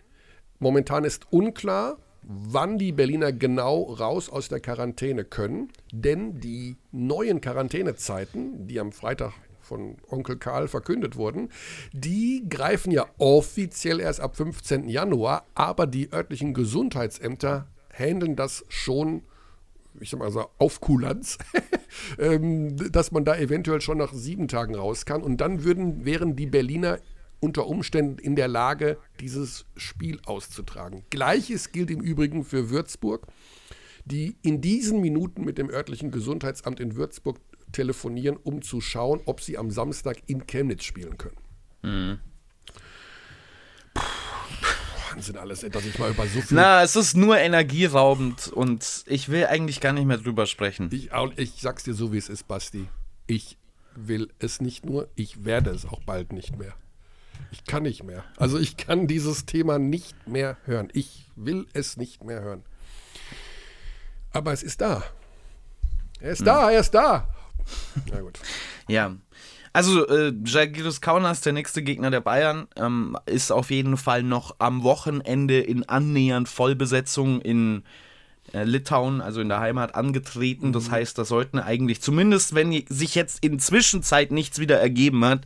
[0.58, 5.72] momentan ist unklar, wann die Berliner genau raus aus der Quarantäne können.
[5.94, 11.50] Denn die neuen Quarantänezeiten, die am Freitag von Onkel Karl verkündet wurden,
[11.94, 14.90] die greifen ja offiziell erst ab 15.
[14.90, 19.22] Januar, aber die örtlichen Gesundheitsämter handeln das schon
[20.00, 21.38] ich sag mal so, auf Kulanz,
[22.20, 25.22] ähm, dass man da eventuell schon nach sieben Tagen raus kann.
[25.22, 27.00] Und dann würden, wären die Berliner
[27.40, 31.04] unter Umständen in der Lage, dieses Spiel auszutragen.
[31.10, 33.28] Gleiches gilt im Übrigen für Würzburg,
[34.06, 37.40] die in diesen Minuten mit dem örtlichen Gesundheitsamt in Würzburg
[37.72, 41.38] telefonieren, um zu schauen, ob sie am Samstag in Chemnitz spielen können.
[41.84, 42.20] Mhm.
[45.18, 46.56] Wahnsinn alles, dass ich mal über so viel.
[46.56, 50.90] Na, es ist nur energieraubend und ich will eigentlich gar nicht mehr drüber sprechen.
[50.92, 52.88] Ich, ich sag's dir so, wie es ist, Basti.
[53.26, 53.58] Ich
[53.96, 56.76] will es nicht nur, ich werde es auch bald nicht mehr.
[57.52, 58.24] Ich kann nicht mehr.
[58.38, 60.90] Also ich kann dieses Thema nicht mehr hören.
[60.94, 62.64] Ich will es nicht mehr hören.
[64.32, 65.04] Aber es ist da.
[66.20, 66.46] Er ist hm.
[66.46, 67.28] da, er ist da.
[68.12, 68.40] Na gut.
[68.88, 69.16] ja.
[69.78, 74.56] Also, äh, Jagiris Kaunas, der nächste Gegner der Bayern, ähm, ist auf jeden Fall noch
[74.58, 77.84] am Wochenende in annähernd Vollbesetzung in
[78.54, 80.74] äh, Litauen, also in der Heimat, angetreten.
[80.74, 80.94] Das mhm.
[80.94, 85.42] heißt, da sollten eigentlich, zumindest wenn sich jetzt in Zwischenzeit nichts wieder ergeben hat,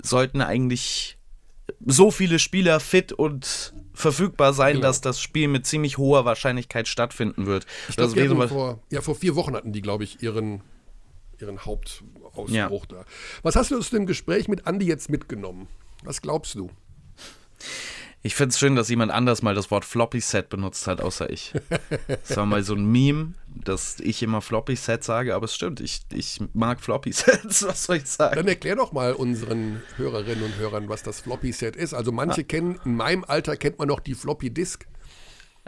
[0.00, 1.18] sollten eigentlich
[1.84, 4.86] so viele Spieler fit und verfügbar sein, genau.
[4.86, 7.66] dass das Spiel mit ziemlich hoher Wahrscheinlichkeit stattfinden wird.
[7.90, 10.62] Ich glaub, wäre vor, ja, vor vier Wochen hatten die, glaube ich, ihren,
[11.38, 11.66] ihren
[12.36, 12.98] Hauptausbruch ja.
[12.98, 13.04] da.
[13.42, 15.68] Was hast du aus dem Gespräch mit Andi jetzt mitgenommen?
[16.04, 16.70] Was glaubst du?
[18.24, 21.28] Ich finde es schön, dass jemand anders mal das Wort Floppy Set benutzt hat, außer
[21.28, 21.52] ich.
[22.06, 25.80] Das war mal so ein Meme, dass ich immer Floppy Set sage, aber es stimmt,
[25.80, 28.36] ich, ich mag Floppy Sets, was soll ich sagen?
[28.36, 31.94] Dann erklär doch mal unseren Hörerinnen und Hörern, was das Floppy Set ist.
[31.94, 32.44] Also manche ah.
[32.44, 34.86] kennen, in meinem Alter kennt man noch die Floppy Disk.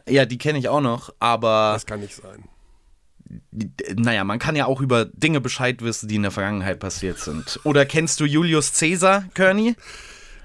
[0.08, 1.72] Ja, die kenne ich auch noch, aber.
[1.74, 2.44] Das kann nicht sein.
[3.96, 7.58] Naja, man kann ja auch über Dinge Bescheid wissen, die in der Vergangenheit passiert sind.
[7.64, 9.76] Oder kennst du Julius Caesar, Kearney?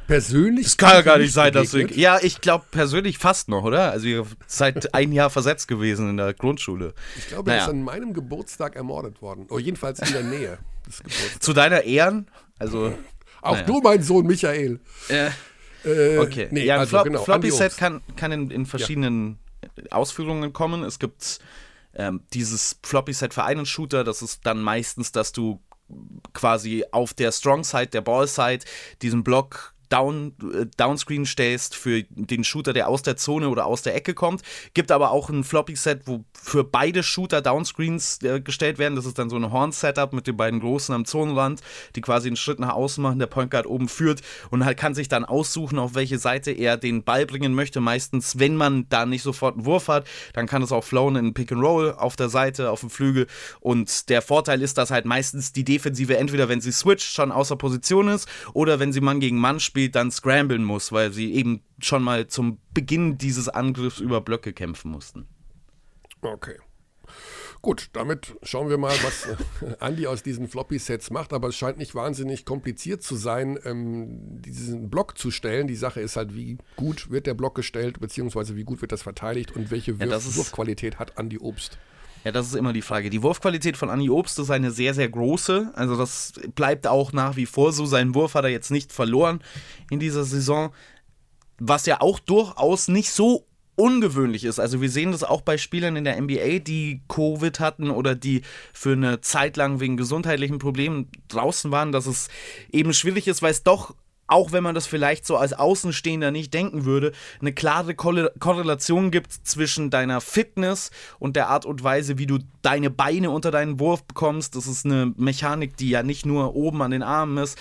[0.08, 0.66] Persönlich?
[0.66, 1.96] Es kann ja gar nicht sein, dass ich.
[1.96, 3.92] Ja, ich glaube persönlich fast noch, oder?
[3.92, 6.96] Also ihr seid ein Jahr versetzt gewesen in der Grundschule.
[7.16, 7.62] Ich glaube, naja.
[7.62, 9.46] er ist an meinem Geburtstag ermordet worden.
[9.46, 10.58] Oder oh, jedenfalls in der Nähe
[10.88, 11.40] des Geburtstags.
[11.40, 12.28] Zu deiner Ehren?
[12.58, 12.92] Also.
[13.42, 13.66] Auch naja.
[13.68, 14.80] du, mein Sohn Michael.
[15.10, 15.30] Äh,
[15.86, 16.48] äh, okay.
[16.50, 19.92] Nee, ja, also, Flop, genau, Floppy Set kann, kann in, in verschiedenen ja.
[19.92, 20.84] Ausführungen kommen.
[20.84, 21.40] Es gibt
[21.94, 25.62] ähm, dieses Floppy Set für einen Shooter, das ist dann meistens, dass du
[26.34, 28.66] quasi auf der Strong Side, der Ball Side,
[29.02, 33.82] diesen Block Down, äh, Downscreen stellst für den Shooter, der aus der Zone oder aus
[33.82, 34.42] der Ecke kommt.
[34.74, 38.96] Gibt aber auch ein Floppy-Set, wo für beide Shooter Downscreens äh, gestellt werden.
[38.96, 41.62] Das ist dann so ein Horn-Setup mit den beiden Großen am Zonenrand,
[41.96, 44.94] die quasi einen Schritt nach außen machen, der Point Guard oben führt und halt kann
[44.94, 47.82] sich dann aussuchen, auf welche Seite er den Ball bringen möchte.
[47.82, 51.34] Meistens, wenn man da nicht sofort einen Wurf hat, dann kann es auch flown in
[51.34, 53.28] Pick and Roll auf der Seite, auf dem Flügel.
[53.60, 57.56] Und der Vorteil ist, dass halt meistens die Defensive entweder, wenn sie switcht, schon außer
[57.56, 61.34] Position ist oder wenn sie Mann gegen Mann spielt, spielt, dann scramblen muss, weil sie
[61.34, 65.26] eben schon mal zum Beginn dieses Angriffs über Blöcke kämpfen mussten.
[66.22, 66.58] Okay.
[67.62, 71.34] Gut, damit schauen wir mal, was äh, Andy aus diesen Floppy-Sets macht.
[71.34, 75.68] Aber es scheint nicht wahnsinnig kompliziert zu sein, ähm, diesen Block zu stellen.
[75.68, 79.02] Die Sache ist halt, wie gut wird der Block gestellt, beziehungsweise wie gut wird das
[79.02, 81.78] verteidigt und welche ja, Wurfqualität hat Andy Obst.
[82.24, 83.10] Ja, das ist immer die Frage.
[83.10, 85.72] Die Wurfqualität von Anni Obst ist eine sehr, sehr große.
[85.76, 87.86] Also das bleibt auch nach wie vor so.
[87.86, 89.42] Seinen Wurf hat er jetzt nicht verloren
[89.90, 90.74] in dieser Saison.
[91.60, 93.46] Was ja auch durchaus nicht so
[93.76, 94.60] ungewöhnlich ist.
[94.60, 98.42] Also wir sehen das auch bei Spielern in der NBA, die Covid hatten oder die
[98.74, 102.28] für eine Zeit lang wegen gesundheitlichen Problemen draußen waren, dass es
[102.74, 103.96] eben schwierig ist, weil es doch
[104.30, 107.12] auch wenn man das vielleicht so als Außenstehender nicht denken würde,
[107.42, 112.90] eine klare Korrelation gibt zwischen deiner Fitness und der Art und Weise, wie du deine
[112.90, 114.56] Beine unter deinen Wurf bekommst.
[114.56, 117.58] Das ist eine Mechanik, die ja nicht nur oben an den Armen ist.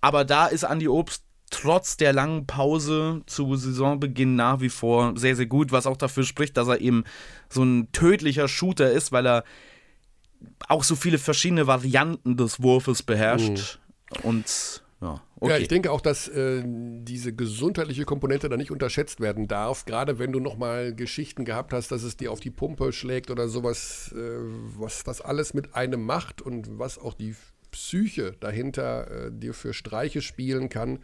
[0.00, 5.36] Aber da ist Andy Obst trotz der langen Pause zu Saisonbeginn nach wie vor sehr,
[5.36, 7.04] sehr gut, was auch dafür spricht, dass er eben
[7.48, 9.44] so ein tödlicher Shooter ist, weil er
[10.68, 13.78] auch so viele verschiedene Varianten des Wurfes beherrscht.
[14.22, 14.24] Mhm.
[14.24, 15.50] Und ja, okay.
[15.50, 19.84] ja, ich denke auch, dass äh, diese gesundheitliche Komponente da nicht unterschätzt werden darf.
[19.84, 23.48] Gerade wenn du nochmal Geschichten gehabt hast, dass es dir auf die Pumpe schlägt oder
[23.48, 24.20] sowas, äh,
[24.78, 27.34] was das alles mit einem macht und was auch die
[27.72, 31.00] Psyche dahinter äh, dir für Streiche spielen kann.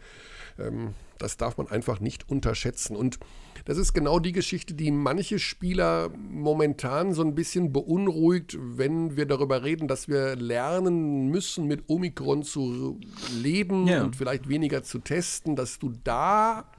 [0.57, 2.95] Ähm, das darf man einfach nicht unterschätzen.
[2.95, 3.19] Und
[3.65, 9.25] das ist genau die Geschichte, die manche Spieler momentan so ein bisschen beunruhigt, wenn wir
[9.25, 12.99] darüber reden, dass wir lernen müssen, mit Omikron zu
[13.33, 14.03] leben ja.
[14.03, 16.71] und vielleicht weniger zu testen, dass du da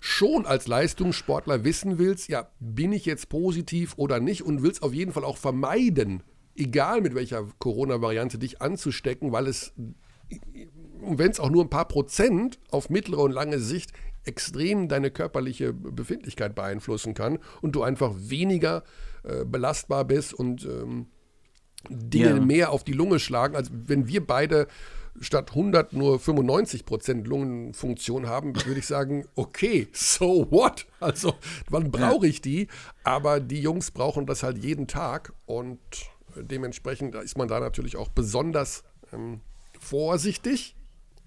[0.00, 4.94] schon als Leistungssportler wissen willst, ja, bin ich jetzt positiv oder nicht und willst auf
[4.94, 6.22] jeden Fall auch vermeiden,
[6.56, 9.72] egal mit welcher Corona-Variante dich anzustecken, weil es
[11.00, 13.92] wenn es auch nur ein paar Prozent auf mittlere und lange Sicht
[14.24, 18.84] extrem deine körperliche Befindlichkeit beeinflussen kann und du einfach weniger
[19.24, 21.06] äh, belastbar bist und ähm,
[21.88, 22.40] Dinge ja.
[22.40, 24.66] mehr auf die Lunge schlagen, als wenn wir beide
[25.20, 30.86] statt 100 nur 95 Prozent Lungenfunktion haben, würde ich sagen, okay, so what?
[31.00, 31.34] Also,
[31.70, 32.68] wann brauche ich die?
[33.04, 35.78] Aber die Jungs brauchen das halt jeden Tag und
[36.36, 39.40] dementsprechend ist man da natürlich auch besonders ähm,
[39.78, 40.76] vorsichtig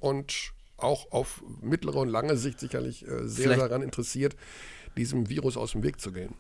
[0.01, 4.35] und auch auf mittlere und lange Sicht sicherlich äh, sehr Vielleicht daran interessiert,
[4.97, 6.33] diesem Virus aus dem Weg zu gehen.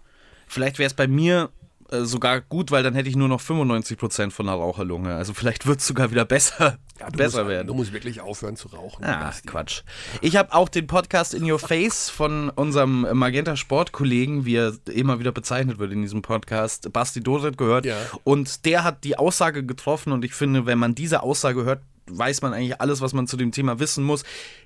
[0.47, 1.49] Vielleicht wäre es bei mir
[1.91, 5.13] äh, sogar gut, weil dann hätte ich nur noch 95% von der Raucherlunge.
[5.13, 7.67] Also vielleicht wird es sogar wieder besser, ja, besser musst, werden.
[7.67, 9.03] Du musst wirklich aufhören zu rauchen.
[9.03, 9.83] Ah, Quatsch.
[10.21, 15.19] Ich habe auch den Podcast In Your Face von unserem Magenta Sport-Kollegen, wie er immer
[15.19, 17.85] wieder bezeichnet wird in diesem Podcast, Basti Doret gehört.
[17.85, 17.97] Ja.
[18.23, 22.41] Und der hat die Aussage getroffen und ich finde, wenn man diese Aussage hört, weiß
[22.41, 24.23] man eigentlich alles, was man zu dem Thema wissen muss.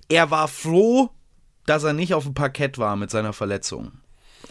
[0.09, 1.09] Er war froh,
[1.65, 3.91] dass er nicht auf dem Parkett war mit seiner Verletzung.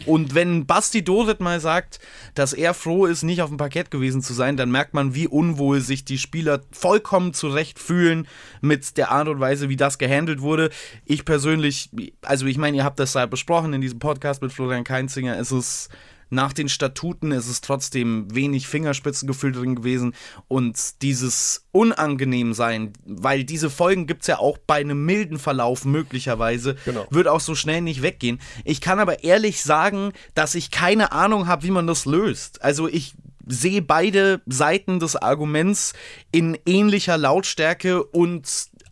[0.06, 2.00] Und wenn Basti Dorit mal sagt,
[2.34, 5.28] dass er froh ist, nicht auf dem Parkett gewesen zu sein, dann merkt man, wie
[5.28, 8.26] unwohl sich die Spieler vollkommen zurecht fühlen
[8.60, 10.70] mit der Art und Weise, wie das gehandelt wurde.
[11.04, 11.90] Ich persönlich,
[12.22, 15.52] also ich meine, ihr habt das ja besprochen in diesem Podcast mit Florian Keinzinger, es
[15.52, 15.90] ist
[16.34, 20.14] nach den Statuten ist es trotzdem wenig Fingerspitzengefühl drin gewesen
[20.48, 26.76] und dieses Unangenehmsein, weil diese Folgen gibt es ja auch bei einem milden Verlauf möglicherweise,
[26.84, 27.06] genau.
[27.10, 28.40] wird auch so schnell nicht weggehen.
[28.64, 32.62] Ich kann aber ehrlich sagen, dass ich keine Ahnung habe, wie man das löst.
[32.62, 33.14] Also ich
[33.46, 35.92] sehe beide Seiten des Arguments
[36.32, 38.48] in ähnlicher Lautstärke und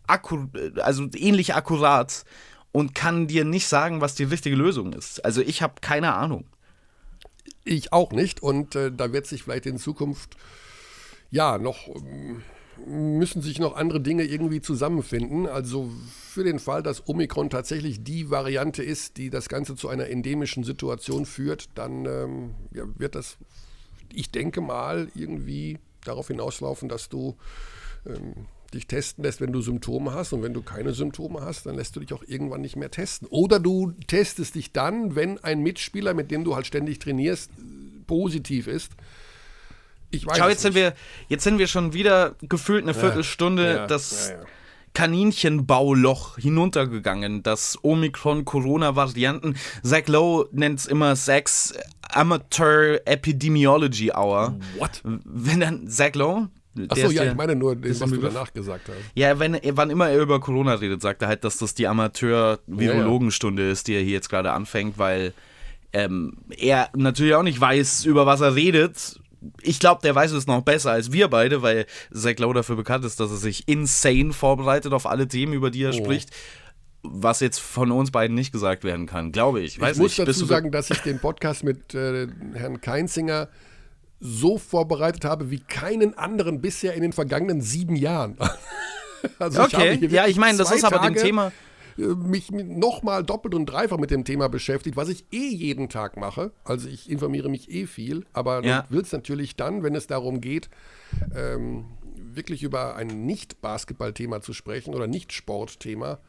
[0.07, 0.49] akkur
[0.81, 2.25] also ähnlich akkurat
[2.71, 5.23] und kann dir nicht sagen, was die richtige Lösung ist.
[5.23, 6.45] Also ich habe keine Ahnung.
[7.63, 8.41] Ich auch nicht.
[8.41, 10.35] Und äh, da wird sich vielleicht in Zukunft
[11.31, 12.43] ja noch ähm,
[12.85, 15.47] müssen sich noch andere Dinge irgendwie zusammenfinden.
[15.47, 20.07] Also für den Fall, dass Omikron tatsächlich die Variante ist, die das Ganze zu einer
[20.07, 23.37] endemischen Situation führt, dann ähm, ja, wird das,
[24.11, 27.37] ich denke mal, irgendwie darauf hinauslaufen, dass du
[28.05, 30.33] ähm, dich testen lässt, wenn du Symptome hast.
[30.33, 33.27] Und wenn du keine Symptome hast, dann lässt du dich auch irgendwann nicht mehr testen.
[33.29, 37.51] Oder du testest dich dann, wenn ein Mitspieler, mit dem du halt ständig trainierst,
[38.07, 38.91] positiv ist.
[40.11, 40.93] Ich weiß Schau, jetzt sind, wir,
[41.27, 44.45] jetzt sind wir schon wieder gefühlt eine Viertelstunde ja, ja, das ja,
[44.93, 47.41] Kaninchenbauloch hinuntergegangen.
[47.41, 49.55] Das Omikron-Corona-Varianten.
[49.81, 54.59] Zach Lowe nennt es immer Zach's Amateur Epidemiology Hour.
[54.77, 55.01] What?
[55.03, 56.49] Wenn dann Zach Lowe,
[56.89, 58.97] Achso, ja, ich meine nur, was du danach gesagt hast.
[59.13, 63.61] Ja, wenn, wann immer er über Corona redet, sagt er halt, dass das die Amateur-Virologenstunde
[63.61, 63.73] ja, ja.
[63.73, 65.33] ist, die er hier jetzt gerade anfängt, weil
[65.91, 69.19] ähm, er natürlich auch nicht weiß, über was er redet.
[69.61, 73.05] Ich glaube, der weiß es noch besser als wir beide, weil Zach Lowe dafür bekannt
[73.05, 75.93] ist, dass er sich insane vorbereitet auf alle Themen, über die er oh.
[75.93, 76.31] spricht
[77.03, 79.79] was jetzt von uns beiden nicht gesagt werden kann, glaube ich.
[79.79, 80.27] Weiß ich muss nicht.
[80.27, 83.49] dazu sagen, dass ich den Podcast mit äh, Herrn Keinzinger
[84.25, 88.37] so vorbereitet habe wie keinen anderen bisher in den vergangenen sieben Jahren.
[89.39, 91.51] also okay, ich ja, ich meine, das ist aber Tage dem Thema
[91.97, 96.15] äh, mich nochmal doppelt und dreifach mit dem Thema beschäftigt, was ich eh jeden Tag
[96.15, 96.51] mache.
[96.63, 98.83] Also ich informiere mich eh viel, aber ja.
[98.83, 100.69] du willst natürlich dann, wenn es darum geht,
[101.35, 106.19] ähm, wirklich über ein Nicht-Basketball-Thema zu sprechen oder Nicht-Sport-Thema,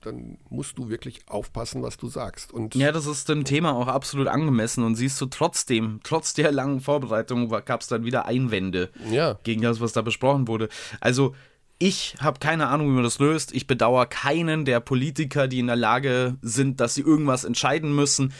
[0.00, 2.52] dann musst du wirklich aufpassen, was du sagst.
[2.52, 6.52] Und ja, das ist dem Thema auch absolut angemessen und siehst du trotzdem, trotz der
[6.52, 9.38] langen Vorbereitung gab es dann wieder Einwände ja.
[9.44, 10.68] gegen das, was da besprochen wurde.
[11.00, 11.34] Also
[11.78, 13.52] ich habe keine Ahnung, wie man das löst.
[13.52, 18.32] Ich bedauere keinen der Politiker, die in der Lage sind, dass sie irgendwas entscheiden müssen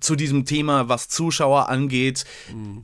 [0.00, 2.24] zu diesem Thema, was Zuschauer angeht.
[2.52, 2.82] Mhm.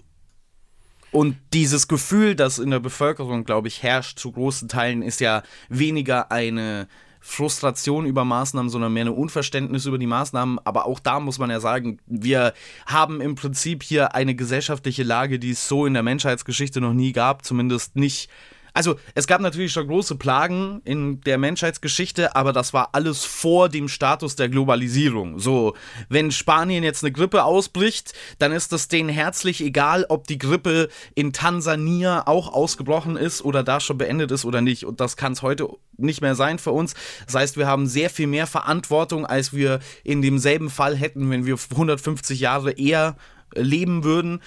[1.13, 5.45] Und dieses Gefühl, das in der Bevölkerung, glaube ich, herrscht zu großen Teilen, ist ja
[5.69, 6.89] weniger eine
[7.27, 10.59] Frustration über Maßnahmen, sondern mehr ein Unverständnis über die Maßnahmen.
[10.63, 12.53] Aber auch da muss man ja sagen, wir
[12.85, 17.13] haben im Prinzip hier eine gesellschaftliche Lage, die es so in der Menschheitsgeschichte noch nie
[17.13, 18.29] gab, zumindest nicht
[18.75, 23.69] also es gab natürlich schon große Plagen in der Menschheitsgeschichte, aber das war alles vor
[23.69, 25.39] dem Status der Globalisierung.
[25.39, 25.75] So,
[26.09, 30.89] wenn Spanien jetzt eine Grippe ausbricht, dann ist es denen herzlich egal, ob die Grippe
[31.15, 34.85] in Tansania auch ausgebrochen ist oder da schon beendet ist oder nicht.
[34.85, 36.95] Und das kann es heute nicht mehr sein für uns.
[37.27, 41.47] Das heißt, wir haben sehr viel mehr Verantwortung, als wir in demselben Fall hätten, wenn
[41.47, 43.17] wir 150 Jahre eher
[43.55, 44.41] leben würden.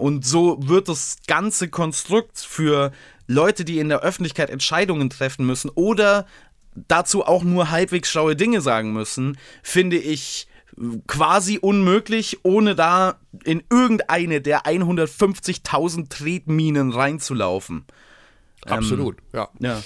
[0.00, 2.90] Und so wird das ganze Konstrukt für
[3.26, 6.26] Leute, die in der Öffentlichkeit Entscheidungen treffen müssen oder
[6.88, 10.48] dazu auch nur halbwegs schlaue Dinge sagen müssen, finde ich
[11.06, 17.84] quasi unmöglich, ohne da in irgendeine der 150.000 Tretminen reinzulaufen.
[18.66, 19.48] Absolut, ähm, ja.
[19.58, 19.82] ja.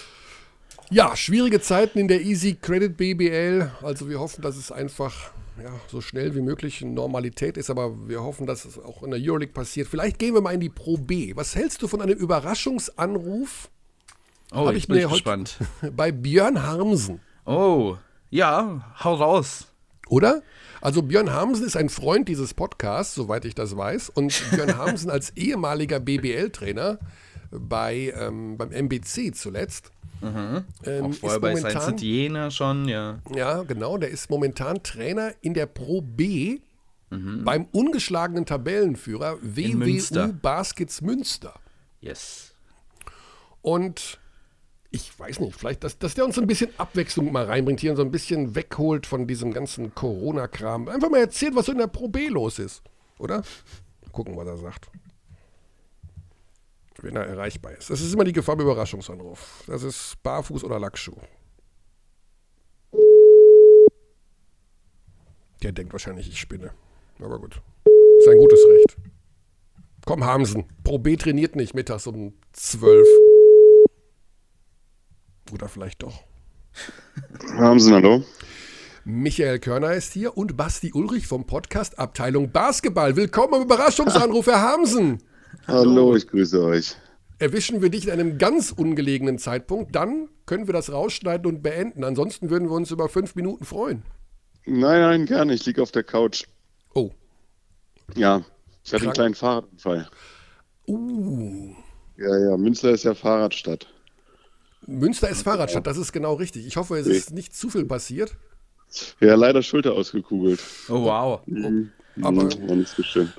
[0.91, 3.73] Ja, schwierige Zeiten in der Easy Credit BBL.
[3.83, 5.33] Also wir hoffen, dass es einfach
[5.63, 9.21] ja, so schnell wie möglich Normalität ist, aber wir hoffen, dass es auch in der
[9.21, 9.89] Euroleague passiert.
[9.89, 11.35] Vielleicht gehen wir mal in die Pro B.
[11.37, 13.71] Was hältst du von einem Überraschungsanruf?
[14.53, 15.59] Oh, Hab ich, ich bin gespannt.
[15.93, 17.21] Bei Björn Harmsen.
[17.45, 17.97] Oh,
[18.31, 19.69] ja, hau raus.
[20.09, 20.43] Oder?
[20.81, 24.11] Also Björn Harmsen ist ein Freund dieses Podcasts, soweit ich das weiß.
[24.11, 26.99] Und Björn Harmsen als ehemaliger BBL-Trainer
[27.59, 29.91] bei, ähm, beim MBC zuletzt.
[30.21, 30.65] Mhm.
[30.85, 33.21] Ähm, Auch vorher bei Saint Jena schon, ja.
[33.35, 33.99] Ja, genau.
[33.99, 36.61] Der ist momentan Trainer in der Pro B
[37.11, 37.45] mhm.
[37.45, 41.55] beim ungeschlagenen Tabellenführer WWU Baskets Münster.
[42.01, 42.55] Yes.
[43.63, 44.19] Und
[44.91, 47.97] ich weiß nicht, vielleicht, dass, dass der uns ein bisschen Abwechslung mal reinbringt hier und
[47.97, 50.89] so ein bisschen wegholt von diesem ganzen Corona-Kram.
[50.89, 52.83] Einfach mal erzählt, was so in der Pro B los ist,
[53.19, 53.43] oder?
[54.13, 54.89] Gucken, was er sagt.
[57.05, 57.91] Wenn er erreichbar ist.
[57.91, 59.63] Das ist immer die Gefahr beim Überraschungsanruf.
[59.67, 61.19] Das ist Barfuß oder Lackschuh.
[65.63, 66.71] Der denkt wahrscheinlich, ich spinne.
[67.21, 67.61] Aber gut.
[68.21, 68.97] Ist ein gutes Recht.
[70.07, 70.65] Komm, Hamsen.
[70.83, 73.07] Pro B trainiert nicht mittags um 12.
[75.53, 76.23] Oder vielleicht doch.
[77.59, 78.25] Hamsen, hallo.
[79.05, 83.15] Michael Körner ist hier und Basti Ulrich vom Podcast Abteilung Basketball.
[83.15, 85.23] Willkommen am Überraschungsanruf, Herr Hamsen.
[85.67, 86.95] Hallo, ich grüße euch.
[87.39, 92.05] Erwischen wir dich in einem ganz ungelegenen Zeitpunkt, dann können wir das rausschneiden und beenden.
[92.05, 94.03] Ansonsten würden wir uns über fünf Minuten freuen.
[94.67, 95.55] Nein, nein, gerne.
[95.55, 96.45] Ich liege auf der Couch.
[96.95, 97.11] Oh.
[98.15, 98.43] Ja,
[98.85, 100.09] ich hatte einen kleinen Fahrradunfall.
[100.87, 101.75] Uh.
[102.17, 103.87] Ja, ja, Münster ist ja Fahrradstadt.
[104.87, 106.67] Münster ist Fahrradstadt, das ist genau richtig.
[106.67, 108.37] Ich hoffe, es ist nicht zu viel passiert.
[109.21, 110.61] Ja, leider Schulter ausgekugelt.
[110.89, 111.41] Oh, wow.
[111.47, 111.91] Mhm.
[112.23, 113.33] Aber war nicht so schön.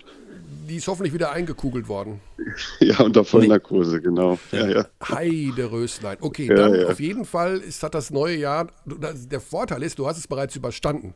[0.68, 2.22] Die ist hoffentlich wieder eingekugelt worden.
[2.80, 4.38] Ja, unter Vollnarkose, genau.
[4.52, 4.86] Ja, ja.
[5.10, 6.18] Heide Röslein.
[6.22, 6.88] Okay, ja, dann ja.
[6.88, 10.56] auf jeden Fall ist, hat das neue Jahr, der Vorteil ist, du hast es bereits
[10.56, 11.14] überstanden.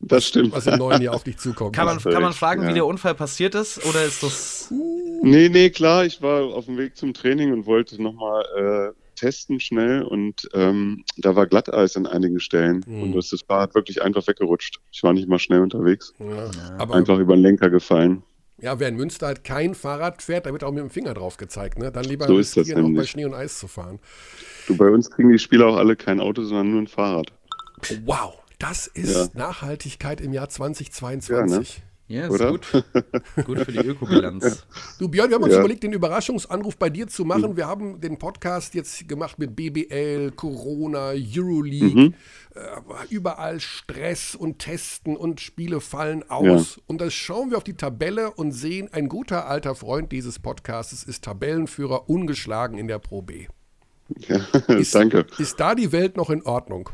[0.00, 0.52] Das stimmt.
[0.52, 1.74] Was im neuen Jahr auf dich zukommt.
[1.74, 2.68] Kann man, kann man fragen, ja.
[2.68, 3.84] wie der Unfall passiert ist?
[3.86, 4.72] Oder ist das.
[5.22, 6.04] Nee, nee, klar.
[6.04, 11.04] Ich war auf dem Weg zum Training und wollte nochmal äh, testen schnell und ähm,
[11.16, 13.02] da war Glatteis an einigen Stellen mhm.
[13.02, 14.80] und das, das Fahrrad wirklich einfach weggerutscht.
[14.92, 16.12] Ich war nicht mal schnell unterwegs.
[16.18, 16.90] Ja.
[16.90, 18.22] einfach über den Lenker gefallen.
[18.58, 21.36] Ja, wer in Münster halt kein Fahrrad fährt, da wird auch mit dem Finger drauf
[21.36, 21.78] gezeigt.
[21.78, 21.92] Ne?
[21.92, 23.98] Dann lieber so riskieren, auch bei Schnee und Eis zu fahren.
[24.66, 27.32] Du, bei uns kriegen die Spieler auch alle kein Auto, sondern nur ein Fahrrad.
[28.04, 29.28] Wow, das ist ja.
[29.34, 31.28] Nachhaltigkeit im Jahr 2022.
[31.30, 31.64] Ja, ne?
[32.08, 32.52] Ja, ist Oder?
[32.52, 32.84] gut.
[33.44, 34.64] gut für die Ökobilanz.
[34.98, 35.58] Du Björn, wir haben uns ja.
[35.58, 37.52] überlegt, den Überraschungsanruf bei dir zu machen.
[37.52, 37.56] Mhm.
[37.56, 42.00] Wir haben den Podcast jetzt gemacht mit BBL, Corona, Euroleague.
[42.00, 42.14] Mhm.
[42.54, 42.60] Äh,
[43.10, 46.76] überall Stress und Testen und Spiele fallen aus.
[46.76, 46.82] Ja.
[46.86, 51.02] Und dann schauen wir auf die Tabelle und sehen, ein guter alter Freund dieses Podcasts
[51.02, 53.48] ist Tabellenführer ungeschlagen in der Pro B.
[54.28, 54.36] Ja,
[54.68, 55.26] ist, danke.
[55.38, 56.90] Ist da die Welt noch in Ordnung?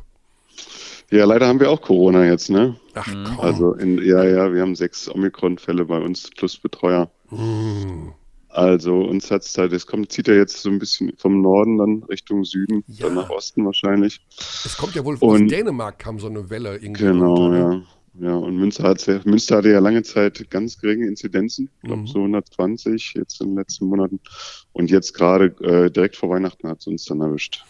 [1.13, 2.75] Ja, leider haben wir auch Corona jetzt, ne?
[2.95, 3.41] Ach komm.
[3.41, 7.11] Also, in, ja, ja, wir haben sechs Omikron-Fälle bei uns plus Betreuer.
[7.31, 8.13] Mm.
[8.49, 11.79] Also uns hat es halt, es kommt, zieht ja jetzt so ein bisschen vom Norden
[11.79, 13.07] dann Richtung Süden, ja.
[13.07, 14.21] dann nach Osten wahrscheinlich.
[14.39, 17.05] Es kommt ja wohl und, aus Dänemark kam so eine Welle irgendwie.
[17.05, 17.85] Genau, runter, ne?
[18.19, 18.29] ja.
[18.29, 22.07] Ja, und Münster, hat, Münster hatte ja lange Zeit ganz geringe Inzidenzen, ich glaube mhm.
[22.07, 24.21] so 120 jetzt in den letzten Monaten.
[24.73, 27.65] Und jetzt gerade äh, direkt vor Weihnachten hat es uns dann erwischt.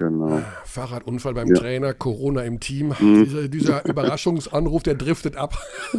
[0.00, 0.42] Genau.
[0.64, 1.56] Fahrradunfall beim ja.
[1.56, 2.94] Trainer, Corona im Team.
[2.98, 3.24] Mhm.
[3.24, 5.58] Dieser, dieser Überraschungsanruf, der driftet ab.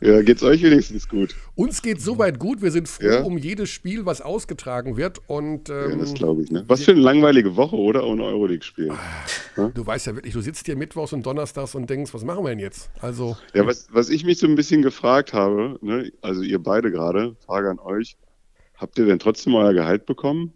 [0.00, 1.36] ja, geht's euch wenigstens gut?
[1.56, 2.62] Uns geht soweit gut.
[2.62, 3.22] Wir sind froh ja.
[3.22, 5.20] um jedes Spiel, was ausgetragen wird.
[5.26, 6.50] Und, ähm, ja, das glaube ich.
[6.50, 6.64] Ne?
[6.68, 8.06] Was für eine langweilige Woche, oder?
[8.06, 8.90] Ohne Euroleague-Spiel.
[8.90, 12.44] Ah, du weißt ja wirklich, du sitzt hier mittwochs und donnerstags und denkst, was machen
[12.44, 12.90] wir denn jetzt?
[13.02, 13.36] Also.
[13.52, 16.10] Ja, was, was ich mich so ein bisschen gefragt habe, ne?
[16.22, 18.16] also ihr beide gerade, Frage an euch,
[18.74, 20.54] habt ihr denn trotzdem euer Gehalt bekommen?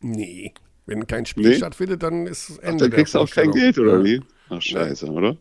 [0.00, 0.54] Nee.
[0.86, 1.56] Wenn kein Spiel nee.
[1.56, 2.84] stattfindet, dann ist es Ende.
[2.84, 4.22] Ach, dann kriegst du auch kein Geld, oder wie?
[4.48, 5.12] Ach, scheiße, ja.
[5.12, 5.36] oder?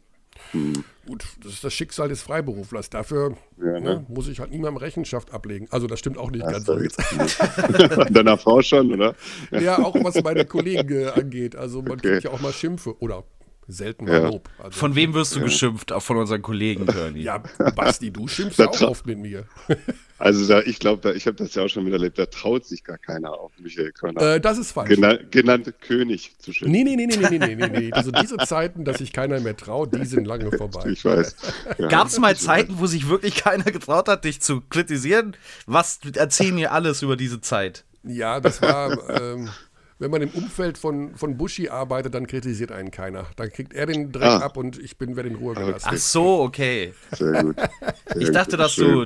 [0.51, 0.83] Hm.
[1.05, 2.89] Gut, das ist das Schicksal des Freiberuflers.
[2.89, 3.79] Dafür ja, ne?
[3.79, 5.67] Ne, muss ich halt niemandem Rechenschaft ablegen.
[5.69, 6.99] Also das stimmt auch nicht das ganz so jetzt.
[8.09, 9.15] Deiner Frau schon, oder?
[9.51, 11.55] Ja, auch was meine Kollegen äh, angeht.
[11.55, 12.13] Also man okay.
[12.13, 13.23] kriegt ja auch mal Schimpfe oder
[13.67, 14.49] selten mal Lob.
[14.57, 15.91] Also, von wem wirst du geschimpft?
[15.91, 17.21] Auch von unseren Kollegen, Bernie.
[17.21, 17.43] ja,
[17.75, 19.45] Basti, du schimpfst ja auch oft mit mir.
[20.17, 22.97] Also da, ich glaube, ich habe das ja auch schon miterlebt, da traut sich gar
[22.97, 24.35] keiner auf Michael Körner.
[24.35, 24.87] Äh, das ist falsch.
[24.87, 26.71] Gena genannte König zu schützen.
[26.71, 27.89] Nee, nee, nee, nee, nee, nee, nee, nee.
[27.91, 30.89] Also diese Zeiten, dass sich keiner mehr traut, die sind lange vorbei.
[30.89, 31.35] Ich weiß.
[31.77, 31.87] Ja.
[31.87, 35.35] Gab es mal Zeiten, wo sich wirklich keiner getraut hat, dich zu kritisieren?
[35.65, 37.83] Was erzählen mir alles über diese Zeit?
[38.03, 39.09] Ja, das war...
[39.09, 39.49] Ähm,
[39.97, 43.27] wenn man im Umfeld von, von Bushi arbeitet, dann kritisiert einen keiner.
[43.37, 44.37] Dann kriegt er den Dreck ah.
[44.39, 45.87] ab und ich bin werde in Ruhe gelassen.
[45.89, 46.93] Ach so, okay.
[47.11, 47.55] Sehr gut.
[48.13, 49.05] Sehr ich dachte, dass du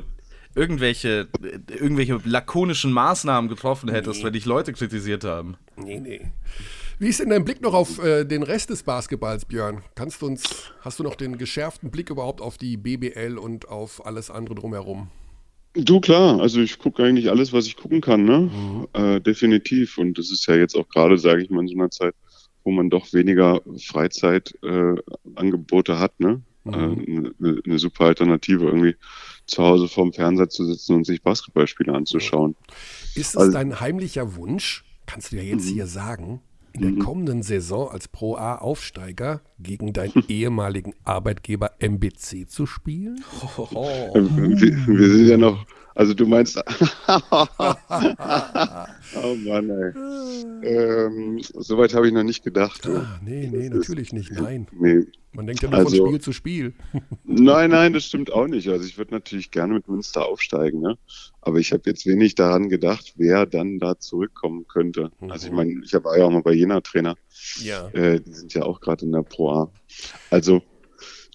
[0.56, 1.28] irgendwelche,
[1.68, 4.26] irgendwelche lakonischen Maßnahmen getroffen hättest, nee.
[4.26, 5.58] wenn dich Leute kritisiert haben.
[5.76, 6.32] Nee, nee.
[6.98, 9.84] Wie ist denn dein Blick noch auf äh, den Rest des Basketballs, Björn?
[9.96, 14.06] Kannst du uns, hast du noch den geschärften Blick überhaupt auf die BBL und auf
[14.06, 15.10] alles andere drumherum?
[15.74, 18.50] Du klar, also ich gucke eigentlich alles, was ich gucken kann, ne?
[18.52, 18.88] Mhm.
[18.94, 20.00] Äh, definitiv.
[20.00, 22.16] Und das ist ja jetzt auch gerade, sage ich mal, in so einer Zeit,
[22.64, 26.42] wo man doch weniger Freizeitangebote äh, hat, ne?
[26.64, 26.74] Mhm.
[26.74, 27.34] Äh, eine,
[27.66, 28.96] eine, super Alternative, irgendwie
[29.46, 32.56] zu Hause vorm Fernseher zu sitzen und sich Basketballspiele anzuschauen.
[33.16, 35.74] Ist es also, dein heimlicher Wunsch, kannst du ja jetzt mhm.
[35.74, 36.42] hier sagen,
[36.74, 37.00] in der mhm.
[37.00, 43.24] kommenden Saison als Pro A-Aufsteiger gegen deinen ehemaligen Arbeitgeber MBC zu spielen?
[43.68, 45.66] Wir, wir, sind ja noch
[46.00, 46.58] also du meinst.
[47.20, 47.46] oh
[49.46, 49.92] Mann, ey.
[50.64, 52.88] Ähm, Soweit habe ich noch nicht gedacht.
[52.88, 54.32] Ah, nee, nee, das natürlich ist, nicht.
[54.32, 54.66] Nein.
[54.72, 55.08] Nee.
[55.34, 56.74] Man denkt ja nur also, von Spiel zu Spiel.
[57.26, 58.70] nein, nein, das stimmt auch nicht.
[58.70, 60.98] Also ich würde natürlich gerne mit Münster aufsteigen, ne?
[61.42, 65.12] Aber ich habe jetzt wenig daran gedacht, wer dann da zurückkommen könnte.
[65.20, 65.32] Mhm.
[65.32, 67.16] Also ich meine, ich war ja auch mal bei Jena Trainer.
[67.62, 67.90] Ja.
[67.90, 69.72] Äh, die sind ja auch gerade in der Pro A.
[70.30, 70.62] Also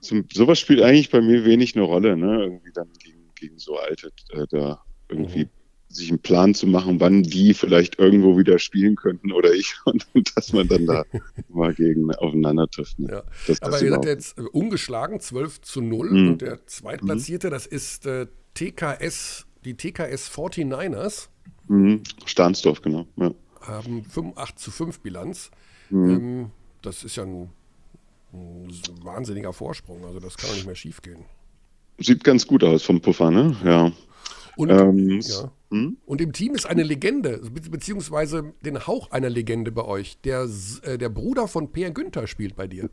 [0.00, 2.42] zum, sowas spielt eigentlich bei mir wenig eine Rolle, ne?
[2.42, 5.50] Irgendwie dann gegen gegen so alte, äh, da irgendwie mhm.
[5.88, 10.06] sich einen Plan zu machen, wann die vielleicht irgendwo wieder spielen könnten oder ich und,
[10.14, 11.04] und dass man dann da
[11.48, 12.98] mal gegen aufeinander trifft.
[12.98, 13.08] Ne?
[13.10, 13.22] Ja.
[13.46, 16.28] Das, Aber ihr seid jetzt äh, ungeschlagen, 12 zu 0 mhm.
[16.28, 17.50] und der Zweitplatzierte, mhm.
[17.50, 21.28] das ist äh, TKS, die TKS 49ers.
[21.68, 22.02] Mhm.
[22.24, 23.06] Stahnsdorf, genau.
[23.16, 23.32] Ja.
[23.60, 24.04] Haben
[24.36, 25.50] 8 zu 5 Bilanz.
[25.90, 26.10] Mhm.
[26.10, 26.50] Ähm,
[26.82, 27.50] das ist ja ein,
[28.34, 31.24] ein wahnsinniger Vorsprung, also das kann doch nicht mehr schief gehen.
[31.98, 33.56] Sieht ganz gut aus vom Puffer, ne?
[33.64, 33.92] Ja.
[34.56, 35.50] Und, ähm, ja.
[35.70, 35.96] Hm?
[36.06, 40.18] und im Team ist eine Legende, beziehungsweise den Hauch einer Legende bei euch.
[40.22, 40.48] Der,
[40.82, 42.88] äh, der Bruder von Per Günther spielt bei dir.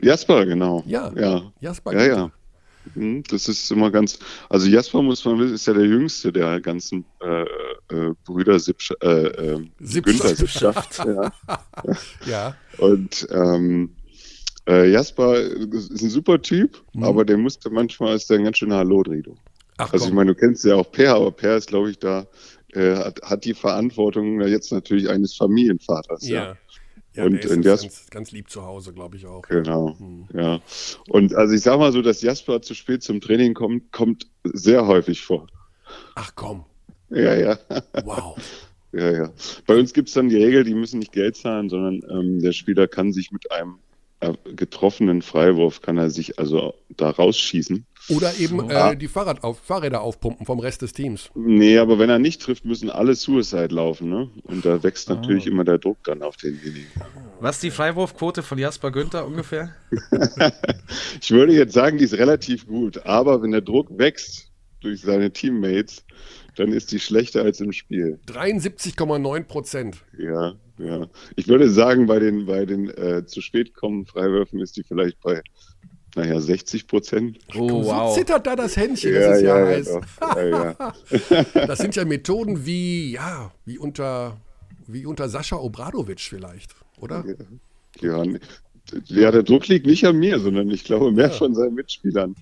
[0.00, 0.82] Jasper, genau.
[0.86, 1.52] Ja, ja.
[1.60, 2.16] Jasper ja, Günther.
[2.16, 2.32] ja.
[2.94, 4.18] Hm, das ist immer ganz,
[4.50, 7.42] also Jasper muss man wissen, ist ja der jüngste der ganzen äh,
[7.94, 10.98] äh, Brüder Sippsch, äh, äh, Günther Sippschaft.
[11.06, 11.32] ja.
[12.26, 12.56] ja.
[12.78, 13.90] Und ähm,
[14.68, 17.04] äh, Jasper ist ein super Typ, mhm.
[17.04, 19.36] aber der musste manchmal ist der ein ganz schöner Hallo-Drido.
[19.76, 22.26] Also ich meine, du kennst ja auch Per, aber Per ist, glaube ich, da,
[22.74, 26.26] äh, hat, hat die Verantwortung jetzt natürlich eines Familienvaters.
[26.28, 26.44] Ja.
[26.44, 26.56] ja.
[27.16, 29.42] Ja, und, der ist ganz, ganz, lieb zu Hause, glaube ich auch.
[29.42, 30.26] Genau, hm.
[30.34, 30.60] ja.
[31.08, 34.88] Und also ich sage mal so, dass Jasper zu spät zum Training kommt, kommt sehr
[34.88, 35.46] häufig vor.
[36.16, 36.64] Ach komm.
[37.10, 37.58] Ja, ja.
[38.02, 38.36] Wow.
[38.92, 39.32] ja, ja.
[39.64, 42.50] Bei uns gibt es dann die Regel, die müssen nicht Geld zahlen, sondern ähm, der
[42.50, 43.78] Spieler kann sich mit einem
[44.56, 47.86] getroffenen Freiwurf kann er sich also da rausschießen.
[48.10, 51.30] Oder eben äh, die Fahrrad auf, Fahrräder aufpumpen vom Rest des Teams.
[51.34, 54.10] Nee, aber wenn er nicht trifft, müssen alle Suicide laufen.
[54.10, 54.30] Ne?
[54.42, 55.14] Und da wächst ah.
[55.14, 56.86] natürlich immer der Druck dann auf denjenigen.
[57.40, 59.74] Was ist die Freiwurfquote von Jasper Günther ungefähr?
[61.20, 63.06] ich würde jetzt sagen, die ist relativ gut.
[63.06, 64.50] Aber wenn der Druck wächst
[64.80, 66.04] durch seine Teammates,
[66.56, 68.18] dann ist die schlechter als im Spiel.
[68.26, 70.04] 73,9 Prozent.
[70.18, 71.08] Ja, ja.
[71.36, 75.20] Ich würde sagen, bei den, bei den äh, zu spät kommenden Freiwürfen ist die vielleicht
[75.20, 75.42] bei,
[76.14, 77.38] naja, 60 Prozent.
[77.56, 78.10] Oh, wow.
[78.10, 79.98] So zittert da das Händchen, ja, das ist ja, ja heiß.
[81.54, 84.36] Ja, das sind ja Methoden wie, ja, wie unter,
[84.86, 87.24] wie unter Sascha Obradovic vielleicht, oder?
[88.00, 88.22] Ja,
[89.06, 92.36] ja, der Druck liegt nicht an mir, sondern ich glaube mehr von seinen Mitspielern.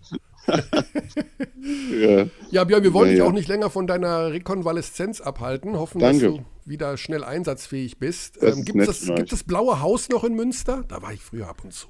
[0.47, 2.26] Ja.
[2.51, 5.76] ja, Björn, wir wollen ja, dich auch nicht länger von deiner Rekonvaleszenz abhalten.
[5.76, 6.24] Hoffen, Danke.
[6.26, 8.43] dass du wieder schnell einsatzfähig bist.
[8.43, 10.84] Ähm, gibt, es das, gibt das Blaue Haus noch in Münster?
[10.88, 11.88] Da war ich früher ab und zu.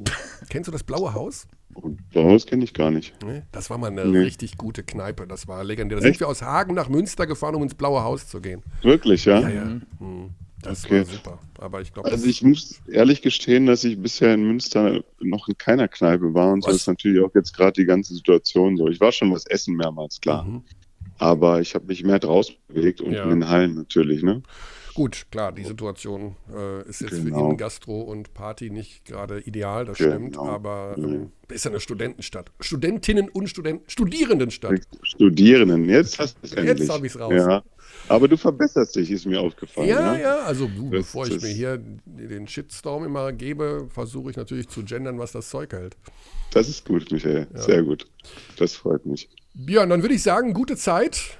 [0.48, 1.46] Kennst du das Blaue Haus?
[2.10, 3.14] Blaue Haus kenne ich gar nicht.
[3.24, 4.18] Nee, das war mal eine nee.
[4.18, 5.26] richtig gute Kneipe.
[5.26, 5.98] Das war legendär.
[5.98, 8.62] Da sind wir aus Hagen nach Münster gefahren, um ins Blaue Haus zu gehen.
[8.82, 9.40] Wirklich, ja?
[9.40, 9.64] Ja, ja.
[9.64, 10.30] Mhm.
[10.62, 10.98] Das okay.
[10.98, 11.38] war super.
[11.58, 12.10] Aber ich glaube.
[12.10, 16.52] Also ich muss ehrlich gestehen, dass ich bisher in Münster noch in keiner Kneipe war
[16.52, 16.70] und was?
[16.70, 18.88] so ist natürlich auch jetzt gerade die ganze Situation so.
[18.88, 20.44] Ich war schon was essen mehrmals, klar.
[20.44, 20.62] Mhm.
[21.18, 23.24] Aber ich habe mich mehr draußen bewegt und ja.
[23.24, 24.42] in den Hallen natürlich, ne?
[24.94, 27.46] Gut, klar, die Situation äh, ist jetzt genau.
[27.46, 30.16] für ihn Gastro und Party nicht gerade ideal, das genau.
[30.16, 32.50] stimmt, aber ähm, ist ja eine Studentenstadt.
[32.60, 34.80] Studentinnen und Studenten, Studierendenstadt.
[35.02, 36.80] Studierenden, jetzt hast du es endlich.
[36.80, 37.32] Jetzt habe ich es raus.
[37.34, 37.62] Ja.
[38.12, 39.88] Aber du verbesserst dich, ist mir aufgefallen.
[39.88, 44.36] Ja, ja, ja also du, bevor ich mir hier den Shitstorm immer gebe, versuche ich
[44.36, 45.96] natürlich zu gendern, was das Zeug hält.
[46.52, 47.46] Das ist gut, Michael.
[47.54, 47.62] Ja.
[47.62, 48.06] Sehr gut.
[48.58, 49.30] Das freut mich.
[49.54, 51.38] Björn, dann würde ich sagen, gute Zeit.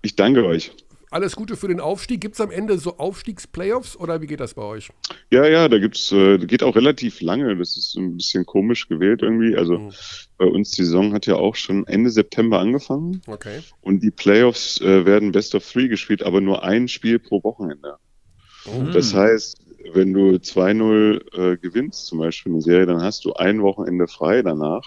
[0.00, 0.72] Ich danke euch
[1.14, 2.20] alles Gute für den Aufstieg.
[2.20, 4.90] Gibt es am Ende so Aufstiegsplayoffs oder wie geht das bei euch?
[5.30, 7.56] Ja, ja, da gibt's, äh, geht auch relativ lange.
[7.56, 9.56] Das ist ein bisschen komisch gewählt irgendwie.
[9.56, 9.92] Also mhm.
[10.36, 13.22] bei uns die Saison hat ja auch schon Ende September angefangen.
[13.26, 13.60] Okay.
[13.80, 17.96] Und die Playoffs äh, werden Best of Three gespielt, aber nur ein Spiel pro Wochenende.
[18.66, 18.92] Mhm.
[18.92, 23.62] Das heißt, wenn du 2-0 äh, gewinnst, zum Beispiel eine Serie, dann hast du ein
[23.62, 24.82] Wochenende frei danach.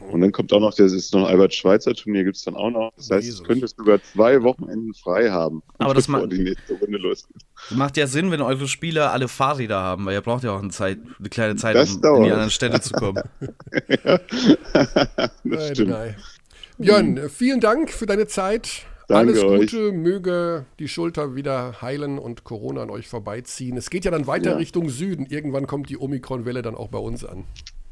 [0.00, 0.12] Mhm.
[0.12, 2.70] Und dann kommt auch noch, das ist noch Albert Schweitzer Turnier, gibt es dann auch
[2.70, 2.92] noch.
[2.96, 3.42] Das heißt, Jesus.
[3.42, 5.62] du könntest sogar zwei Wochenenden frei haben.
[5.78, 7.36] Aber das macht, die nächste Runde losgeht.
[7.70, 10.70] macht ja Sinn, wenn eure Spieler alle Fahrräder haben, weil ihr braucht ja auch eine,
[10.70, 12.18] Zeit, eine kleine Zeit, das um dauert.
[12.18, 13.22] in die anderen Städte zu kommen.
[13.88, 14.18] ja.
[14.72, 15.90] das nein, stimmt.
[15.90, 16.16] Nein.
[16.78, 18.86] Björn, vielen Dank für deine Zeit.
[19.08, 19.94] Danke Alles Gute, euch.
[19.94, 23.78] möge die Schulter wieder heilen und Corona an euch vorbeiziehen.
[23.78, 24.56] Es geht ja dann weiter ja.
[24.56, 25.24] Richtung Süden.
[25.24, 27.44] Irgendwann kommt die Omikron-Welle dann auch bei uns an.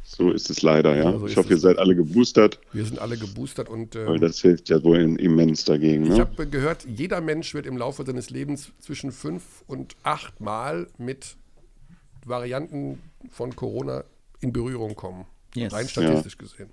[0.05, 1.11] So ist es leider, ja.
[1.11, 2.61] ja so ich hoffe, ihr seid alle geboostert.
[2.73, 3.97] Wir sind alle geboostert und.
[3.97, 6.05] Äh, Weil das hilft ja wohl immens dagegen.
[6.05, 6.15] Ne?
[6.15, 10.87] Ich habe gehört, jeder Mensch wird im Laufe seines Lebens zwischen fünf und acht Mal
[10.99, 11.37] mit
[12.27, 13.01] Varianten
[13.31, 14.05] von Corona
[14.41, 15.25] in Berührung kommen.
[15.55, 15.73] Yes.
[15.73, 16.45] Rein statistisch ja.
[16.45, 16.71] gesehen.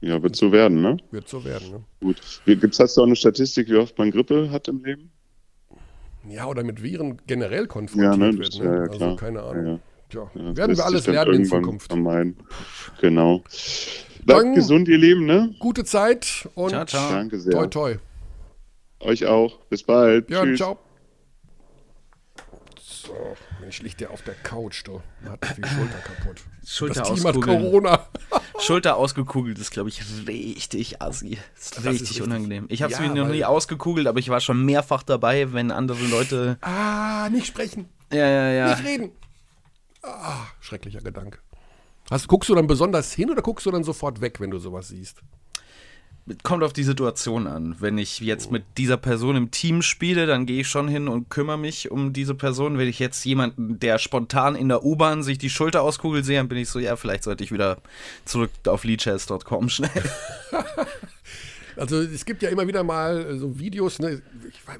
[0.00, 0.96] Ja, wird so werden, ne?
[1.10, 1.84] Wird so werden, ne?
[2.00, 2.20] Gut.
[2.44, 5.10] Gibt's, hast du auch eine Statistik, wie oft man Grippe hat im Leben?
[6.28, 8.38] Ja, oder mit Viren generell konfrontiert ja, ne?
[8.38, 8.64] wird, ne?
[8.64, 9.16] Ja, ja, also klar.
[9.16, 9.66] keine Ahnung.
[9.66, 9.78] Ja,
[10.10, 11.88] Tja, ja, werden wir alles lernen in Zukunft.
[11.88, 12.36] Vermeiden.
[13.00, 13.42] Genau.
[14.24, 15.54] Bleibt gesund, ihr Lieben, ne?
[15.58, 17.12] Gute Zeit und ciao, ciao.
[17.12, 17.52] Danke sehr.
[17.52, 17.96] toi toi.
[19.00, 19.58] Euch auch.
[19.66, 20.30] Bis bald.
[20.30, 20.58] Ja, Tschüss.
[20.58, 20.78] ciao.
[23.06, 25.02] So, Mensch, liegt der auf der Couch, du.
[25.28, 26.40] Hat die Schulter kaputt.
[26.66, 28.06] Schulter das Team hat Corona.
[28.60, 31.38] Schulter ausgekugelt ist, glaube ich, richtig assi.
[31.56, 32.66] Ist richtig ist unangenehm.
[32.70, 35.70] Ich habe es ja, mir noch nie ausgekugelt, aber ich war schon mehrfach dabei, wenn
[35.70, 36.56] andere Leute.
[36.62, 37.88] Ah, nicht sprechen.
[38.10, 38.68] Ja, ja, ja.
[38.70, 39.10] Nicht reden.
[40.02, 41.38] Ah, schrecklicher Gedanke.
[42.10, 44.88] Hast, guckst du dann besonders hin oder guckst du dann sofort weg, wenn du sowas
[44.88, 45.22] siehst?
[46.42, 47.76] Kommt auf die Situation an.
[47.80, 51.28] Wenn ich jetzt mit dieser Person im Team spiele, dann gehe ich schon hin und
[51.28, 52.78] kümmere mich um diese Person.
[52.78, 56.48] Wenn ich jetzt jemanden, der spontan in der U-Bahn sich die Schulter auskugelt sehe, dann
[56.48, 57.78] bin ich so, ja, vielleicht sollte ich wieder
[58.24, 59.90] zurück auf leadchess.com schnell.
[61.76, 64.22] Also es gibt ja immer wieder mal so Videos, ne?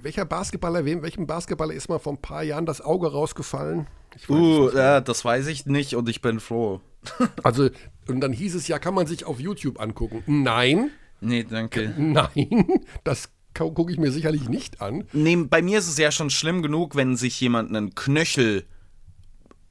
[0.03, 3.86] welcher Basketballer, wem, welchem Basketballer ist mal vor ein paar Jahren das Auge rausgefallen?
[4.28, 6.80] uh, ja, das weiß ich nicht und ich bin froh.
[7.42, 7.68] also,
[8.07, 10.22] und dann hieß es ja, kann man sich auf YouTube angucken.
[10.26, 10.90] Nein,
[11.21, 11.95] Nee, danke.
[11.99, 15.05] Nein, das gucke ich mir sicherlich nicht an.
[15.12, 18.65] Nee, bei mir ist es ja schon schlimm genug, wenn sich jemand einen Knöchel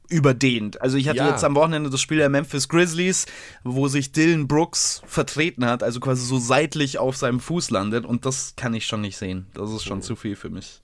[0.10, 0.82] überdehnt.
[0.82, 1.30] Also ich hatte ja.
[1.30, 3.26] jetzt am Wochenende das Spiel der Memphis Grizzlies,
[3.64, 8.26] wo sich Dylan Brooks vertreten hat, also quasi so seitlich auf seinem Fuß landet und
[8.26, 9.48] das kann ich schon nicht sehen.
[9.54, 10.02] Das ist schon oh.
[10.02, 10.82] zu viel für mich.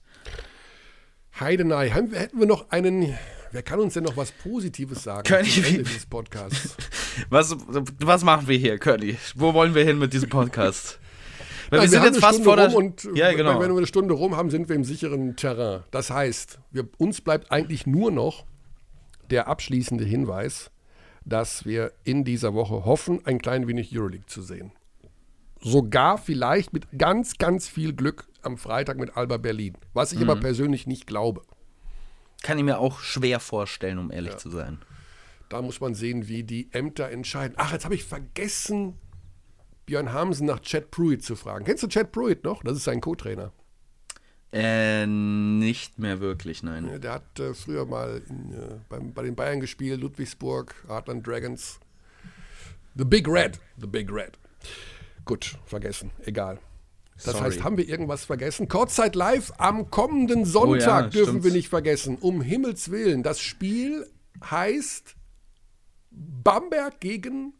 [1.38, 3.14] Heidenei, hätten wir noch einen
[3.52, 6.76] Wer kann uns denn noch was Positives sagen zum Ende dieses Podcasts?
[7.30, 7.56] was,
[7.98, 9.16] was machen wir hier, Curly?
[9.34, 11.00] Wo wollen wir hin mit diesem Podcast?
[11.68, 12.72] Weil Nein, wir sind wir jetzt fast vor der.
[12.74, 13.58] Und ja, genau.
[13.60, 15.82] Wenn wir eine Stunde rum haben, sind wir im sicheren Terrain.
[15.90, 18.44] Das heißt, wir, uns bleibt eigentlich nur noch
[19.30, 20.70] der abschließende Hinweis,
[21.24, 24.72] dass wir in dieser Woche hoffen, ein klein wenig Euroleague zu sehen.
[25.60, 29.76] Sogar vielleicht mit ganz, ganz viel Glück am Freitag mit Alba Berlin.
[29.92, 30.30] Was ich mhm.
[30.30, 31.42] aber persönlich nicht glaube.
[32.42, 34.38] Kann ich mir auch schwer vorstellen, um ehrlich ja.
[34.38, 34.78] zu sein.
[35.48, 37.54] Da muss man sehen, wie die Ämter entscheiden.
[37.58, 38.96] Ach, jetzt habe ich vergessen,
[39.84, 41.64] Björn Hamsen nach Chad Pruitt zu fragen.
[41.64, 42.62] Kennst du Chad Pruitt noch?
[42.62, 43.52] Das ist sein Co-Trainer.
[44.52, 47.00] Äh, nicht mehr wirklich, nein.
[47.00, 51.78] Der hat äh, früher mal in, äh, beim, bei den Bayern gespielt, Ludwigsburg, Heartland Dragons.
[52.96, 53.60] The Big Red.
[53.78, 54.38] The Big Red.
[55.24, 56.10] Gut, vergessen.
[56.24, 56.58] Egal.
[57.24, 57.50] Das Sorry.
[57.50, 58.68] heißt, haben wir irgendwas vergessen?
[58.68, 61.44] Kurzzeit live am kommenden Sonntag oh ja, dürfen stimmt's.
[61.44, 62.16] wir nicht vergessen.
[62.18, 63.22] Um Himmels Willen.
[63.22, 64.06] Das Spiel
[64.42, 65.16] heißt
[66.10, 67.54] Bamberg gegen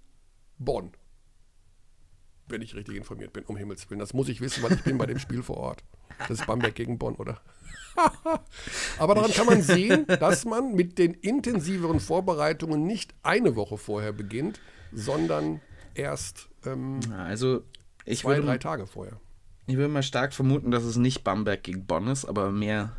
[0.58, 0.92] Bonn.
[2.48, 4.00] Wenn ich richtig informiert bin, um Himmels Willen.
[4.00, 5.84] Das muss ich wissen, weil ich bin bei dem Spiel vor Ort.
[6.18, 7.40] Das ist Bamberg gegen Bonn, oder?
[8.98, 14.12] Aber daran kann man sehen, dass man mit den intensiveren Vorbereitungen nicht eine Woche vorher
[14.12, 14.60] beginnt,
[14.92, 15.60] sondern
[15.94, 17.62] erst ähm, also
[18.04, 19.20] ich zwei, würde, drei Tage vorher.
[19.70, 22.96] Ich würde mal stark vermuten, dass es nicht Bamberg gegen Bonn ist, aber mehr,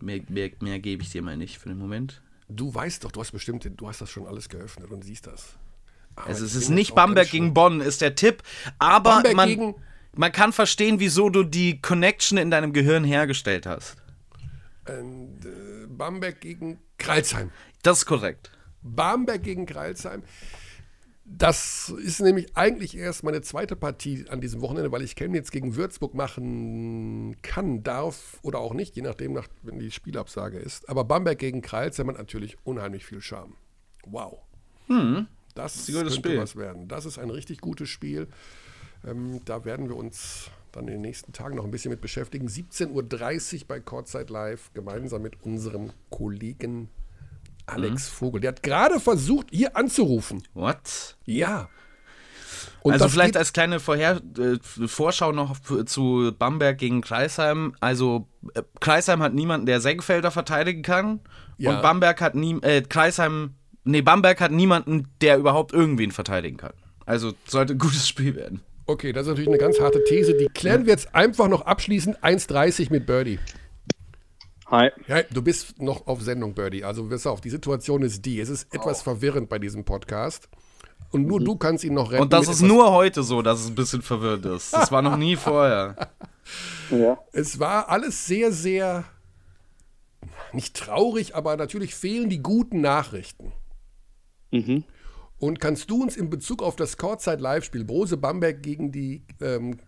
[0.00, 2.22] mehr, mehr, mehr gebe ich dir mal nicht für den Moment.
[2.48, 5.58] Du weißt doch, du hast bestimmt, du hast das schon alles geöffnet und siehst das.
[6.14, 8.42] Aber also es ist nicht Bamberg gegen Bonn, ist der Tipp.
[8.78, 9.74] Aber man,
[10.14, 13.96] man kann verstehen, wieso du die Connection in deinem Gehirn hergestellt hast.
[14.88, 17.50] Und, äh, Bamberg gegen Kreilsheim.
[17.82, 18.50] Das ist korrekt.
[18.80, 20.22] Bamberg gegen Kreilsheim.
[21.28, 25.74] Das ist nämlich eigentlich erst meine zweite Partie an diesem Wochenende, weil ich Chemnitz gegen
[25.74, 30.88] Würzburg machen kann, darf oder auch nicht, je nachdem, nach, wenn die Spielabsage ist.
[30.88, 33.54] Aber Bamberg gegen Kreils hat natürlich unheimlich viel Charme.
[34.06, 34.38] Wow.
[34.86, 35.26] Hm.
[35.56, 36.38] Das, das könnte Spiel.
[36.38, 36.86] was werden.
[36.86, 38.28] Das ist ein richtig gutes Spiel.
[39.04, 42.46] Ähm, da werden wir uns dann in den nächsten Tagen noch ein bisschen mit beschäftigen.
[42.46, 46.88] 17.30 Uhr bei Kurzzeit Live, gemeinsam mit unserem Kollegen
[47.66, 48.14] Alex mhm.
[48.16, 48.40] Vogel.
[48.40, 50.42] Der hat gerade versucht, hier anzurufen.
[50.54, 51.16] What?
[51.24, 51.68] Ja.
[52.82, 55.56] Und also vielleicht als kleine Vorher äh, Vorschau noch
[55.86, 57.74] zu Bamberg gegen Kreisheim.
[57.80, 61.20] Also äh, Kreisheim hat niemanden, der Senkfelder verteidigen kann.
[61.58, 61.74] Ja.
[61.74, 66.74] Und Bamberg hat nie, äh, Kreisheim, nee, Bamberg hat niemanden, der überhaupt irgendwen verteidigen kann.
[67.06, 68.60] Also sollte ein gutes Spiel werden.
[68.86, 70.36] Okay, das ist natürlich eine ganz harte These.
[70.36, 73.40] Die klären wir jetzt einfach noch abschließend 1,30 mit Birdie.
[74.66, 74.90] Hi.
[75.06, 76.84] Ja, du bist noch auf Sendung, Birdie.
[76.84, 78.40] Also, pass auf, die Situation ist die.
[78.40, 79.04] Es ist etwas oh.
[79.04, 80.48] verwirrend bei diesem Podcast.
[81.12, 81.44] Und nur mhm.
[81.44, 82.22] du kannst ihn noch retten.
[82.22, 84.72] Und das ist nur heute so, dass es ein bisschen verwirrt ist.
[84.72, 86.10] Das war noch nie vorher.
[86.90, 87.18] Ja.
[87.32, 89.04] Es war alles sehr, sehr
[90.52, 93.52] nicht traurig, aber natürlich fehlen die guten Nachrichten.
[94.50, 94.84] Mhm.
[95.38, 99.78] Und kannst du uns in Bezug auf das Courtside-Live-Spiel Brose Bamberg gegen die ähm,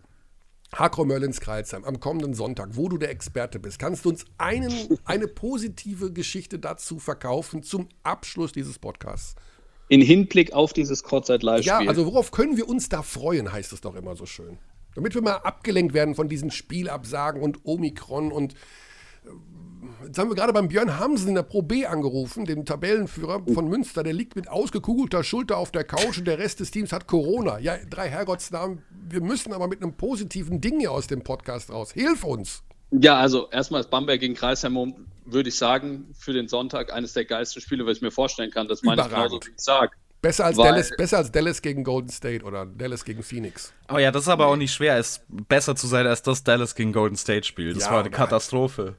[0.73, 4.71] Hakro Mörlins Kreilsheim am kommenden Sonntag, wo du der Experte bist, kannst du uns einen,
[5.05, 9.35] eine positive Geschichte dazu verkaufen zum Abschluss dieses Podcasts?
[9.87, 11.67] In Hinblick auf dieses Courtside-Live-Spiel.
[11.67, 14.59] Ja, also worauf können wir uns da freuen, heißt es doch immer so schön.
[14.93, 18.53] Damit wir mal abgelenkt werden von diesen Spielabsagen und Omikron und
[20.03, 23.67] Jetzt haben wir gerade beim Björn Hamsen in der Pro B angerufen, dem Tabellenführer von
[23.67, 24.03] Münster.
[24.03, 27.59] Der liegt mit ausgekugelter Schulter auf der Couch und der Rest des Teams hat Corona.
[27.59, 28.81] Ja, drei Herrgottsnamen.
[29.09, 31.91] Wir müssen aber mit einem positiven Ding hier aus dem Podcast raus.
[31.91, 32.63] Hilf uns!
[32.91, 37.25] Ja, also erstmal ist Bamberg gegen Kreisheim, würde ich sagen, für den Sonntag eines der
[37.25, 38.67] geilsten Spiele, was ich mir vorstellen kann.
[38.67, 39.91] Das meine ich genauso, wie ich sage.
[40.21, 43.71] Besser als, Dallas, besser als Dallas gegen Golden State oder Dallas gegen Phoenix.
[43.93, 46.75] Oh ja, das ist aber auch nicht schwer, es besser zu sein als das Dallas
[46.75, 47.73] gegen Golden State Spiel.
[47.73, 48.95] Das ja, war eine Katastrophe.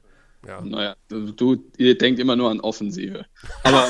[0.47, 0.61] Ja.
[0.61, 3.25] Naja, du, du, ihr denkt immer nur an Offensive.
[3.63, 3.87] Aber,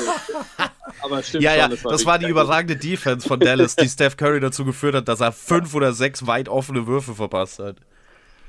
[1.02, 3.88] aber stimmt Ja, schon, ja, das war, das war die überragende Defense von Dallas, die
[3.88, 7.76] Steph Curry dazu geführt hat, dass er fünf oder sechs weit offene Würfe verpasst hat.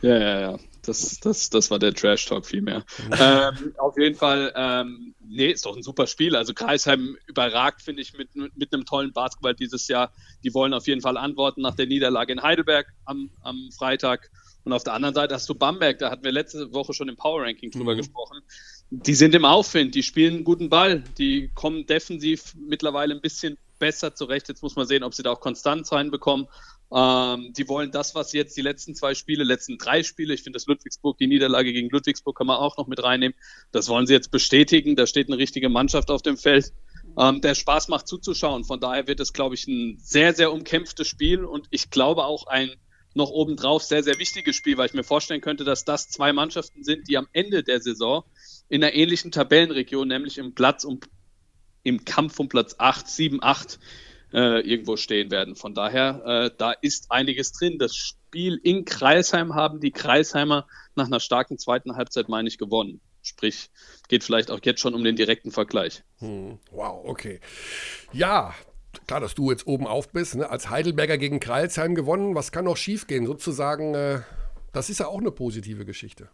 [0.02, 0.60] Ja, ja, ja.
[0.86, 2.84] Das, das, das war der Trash-Talk vielmehr.
[3.18, 6.36] ähm, auf jeden Fall, ähm, nee, ist doch ein super Spiel.
[6.36, 10.12] Also Kreisheim überragt, finde ich, mit, mit einem tollen Basketball dieses Jahr.
[10.44, 14.30] Die wollen auf jeden Fall antworten nach der Niederlage in Heidelberg am, am Freitag.
[14.64, 17.16] Und auf der anderen Seite hast du Bamberg, da hatten wir letzte Woche schon im
[17.16, 17.98] Power Ranking drüber mhm.
[17.98, 18.42] gesprochen.
[18.90, 23.58] Die sind im Aufwind, die spielen einen guten Ball, die kommen defensiv mittlerweile ein bisschen
[23.80, 24.48] besser zurecht.
[24.48, 26.48] Jetzt muss man sehen, ob sie da auch Konstanz reinbekommen.
[26.94, 30.58] Ähm, die wollen das, was jetzt die letzten zwei Spiele, letzten drei Spiele, ich finde
[30.58, 33.36] das Ludwigsburg, die Niederlage gegen Ludwigsburg kann man auch noch mit reinnehmen.
[33.72, 34.96] Das wollen sie jetzt bestätigen.
[34.96, 36.72] Da steht eine richtige Mannschaft auf dem Feld.
[37.18, 38.64] Ähm, der Spaß macht zuzuschauen.
[38.64, 42.48] Von daher wird es, glaube ich, ein sehr, sehr umkämpftes Spiel und ich glaube auch
[42.48, 42.72] ein
[43.14, 46.84] noch obendrauf sehr, sehr wichtiges Spiel, weil ich mir vorstellen könnte, dass das zwei Mannschaften
[46.84, 48.24] sind, die am Ende der Saison
[48.70, 51.00] in einer ähnlichen Tabellenregion, nämlich im Platz um,
[51.84, 53.80] im Kampf um Platz 8, 7, 8
[54.34, 55.56] äh, irgendwo stehen werden.
[55.56, 57.78] Von daher, äh, da ist einiges drin.
[57.78, 63.00] Das Spiel in Kreisheim haben die Kreisheimer nach einer starken zweiten Halbzeit, meine ich, gewonnen.
[63.22, 63.70] Sprich,
[64.10, 66.04] geht vielleicht auch jetzt schon um den direkten Vergleich.
[66.18, 67.40] Hm, wow, okay.
[68.12, 68.54] Ja,
[69.08, 70.50] klar, dass du jetzt oben auf bist, ne?
[70.50, 73.26] als Heidelberger gegen Kreilsheim gewonnen, was kann noch schiefgehen?
[73.26, 74.22] Sozusagen, äh,
[74.72, 76.30] das ist ja auch eine positive Geschichte.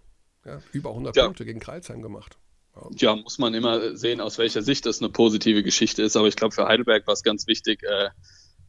[0.45, 0.61] Ja?
[0.71, 1.25] Über 100 ja.
[1.25, 2.37] Punkte gegen Kreilsheim gemacht.
[2.75, 2.89] Ja.
[2.95, 3.15] ja.
[3.15, 6.15] muss man immer sehen, aus welcher Sicht das eine positive Geschichte ist.
[6.15, 8.09] Aber ich glaube, für Heidelberg war es ganz wichtig, äh,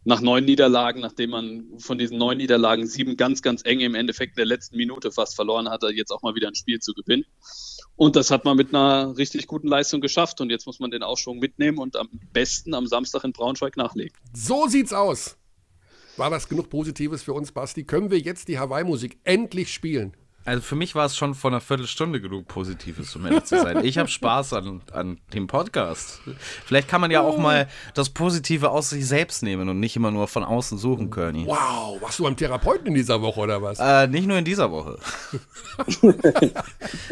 [0.05, 4.33] nach neun Niederlagen, nachdem man von diesen neun Niederlagen sieben ganz, ganz eng im Endeffekt
[4.33, 7.25] in der letzten Minute fast verloren hatte, jetzt auch mal wieder ein Spiel zu gewinnen.
[7.97, 10.41] Und das hat man mit einer richtig guten Leistung geschafft.
[10.41, 14.17] Und jetzt muss man den Aufschwung mitnehmen und am besten am Samstag in Braunschweig nachlegen.
[14.33, 15.37] So sieht's aus.
[16.17, 17.85] War das genug Positives für uns, Basti?
[17.85, 20.17] Können wir jetzt die Hawaii-Musik endlich spielen?
[20.45, 23.85] Also für mich war es schon vor einer Viertelstunde genug Positives, um ehrlich zu sein.
[23.85, 26.21] Ich habe Spaß an, an dem Podcast.
[26.65, 30.11] Vielleicht kann man ja auch mal das Positive aus sich selbst nehmen und nicht immer
[30.11, 31.47] nur von außen suchen, Körny.
[31.47, 33.79] Wow, warst du beim Therapeuten in dieser Woche oder was?
[33.79, 34.99] Äh, nicht nur in dieser Woche.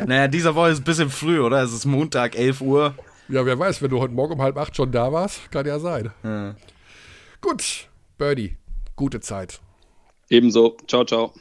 [0.07, 1.63] naja, dieser Woche ist ein bisschen früh, oder?
[1.63, 2.95] Es ist Montag, 11 Uhr.
[3.29, 5.79] Ja, wer weiß, wenn du heute Morgen um halb acht schon da warst, kann ja
[5.79, 6.13] sein.
[6.25, 6.55] Ja.
[7.43, 8.57] Gut, Birdie,
[8.97, 9.61] gute Zeit.
[10.31, 10.77] Ebenso.
[10.87, 11.35] Ciao, ciao.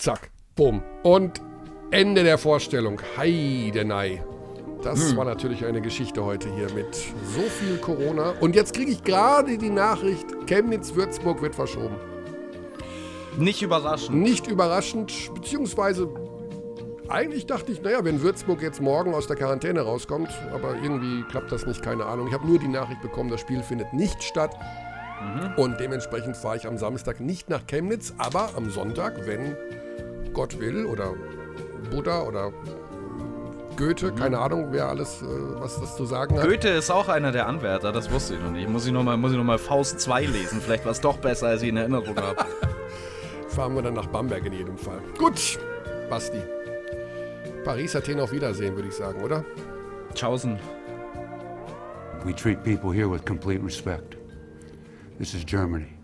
[0.00, 0.82] Zack, bumm.
[1.02, 1.42] Und
[1.90, 3.02] Ende der Vorstellung.
[3.18, 4.24] Heidenei.
[4.82, 5.18] Das hm.
[5.18, 8.32] war natürlich eine Geschichte heute hier mit so viel Corona.
[8.40, 11.96] Und jetzt kriege ich gerade die Nachricht, Chemnitz-Würzburg wird verschoben.
[13.36, 14.16] Nicht überraschend.
[14.16, 16.08] Nicht überraschend, beziehungsweise
[17.08, 21.52] eigentlich dachte ich, naja, wenn Würzburg jetzt morgen aus der Quarantäne rauskommt, aber irgendwie klappt
[21.52, 22.28] das nicht, keine Ahnung.
[22.28, 24.56] Ich habe nur die Nachricht bekommen, das Spiel findet nicht statt.
[25.20, 25.62] Mhm.
[25.62, 29.56] Und dementsprechend fahre ich am Samstag nicht nach Chemnitz, aber am Sonntag, wenn
[30.32, 31.14] Gott will oder
[31.90, 32.52] Buddha oder
[33.76, 34.16] Goethe, mhm.
[34.16, 35.26] keine Ahnung, wer alles, äh,
[35.58, 36.46] was das zu sagen hat.
[36.46, 38.68] Goethe ist auch einer der Anwärter, das wusste ich noch nicht.
[38.68, 41.76] Muss ich nochmal noch, Faust 2 lesen, vielleicht war es doch besser, als ich in
[41.76, 42.44] Erinnerung habe.
[43.48, 45.00] Fahren wir dann nach Bamberg in jedem Fall.
[45.18, 45.58] Gut,
[46.08, 46.40] Basti.
[47.64, 49.44] Paris, Athen auf Wiedersehen, würde ich sagen, oder?
[50.14, 50.58] Tschaußen.
[52.24, 54.16] We treat people here with complete respect.
[55.18, 55.99] This is Germany.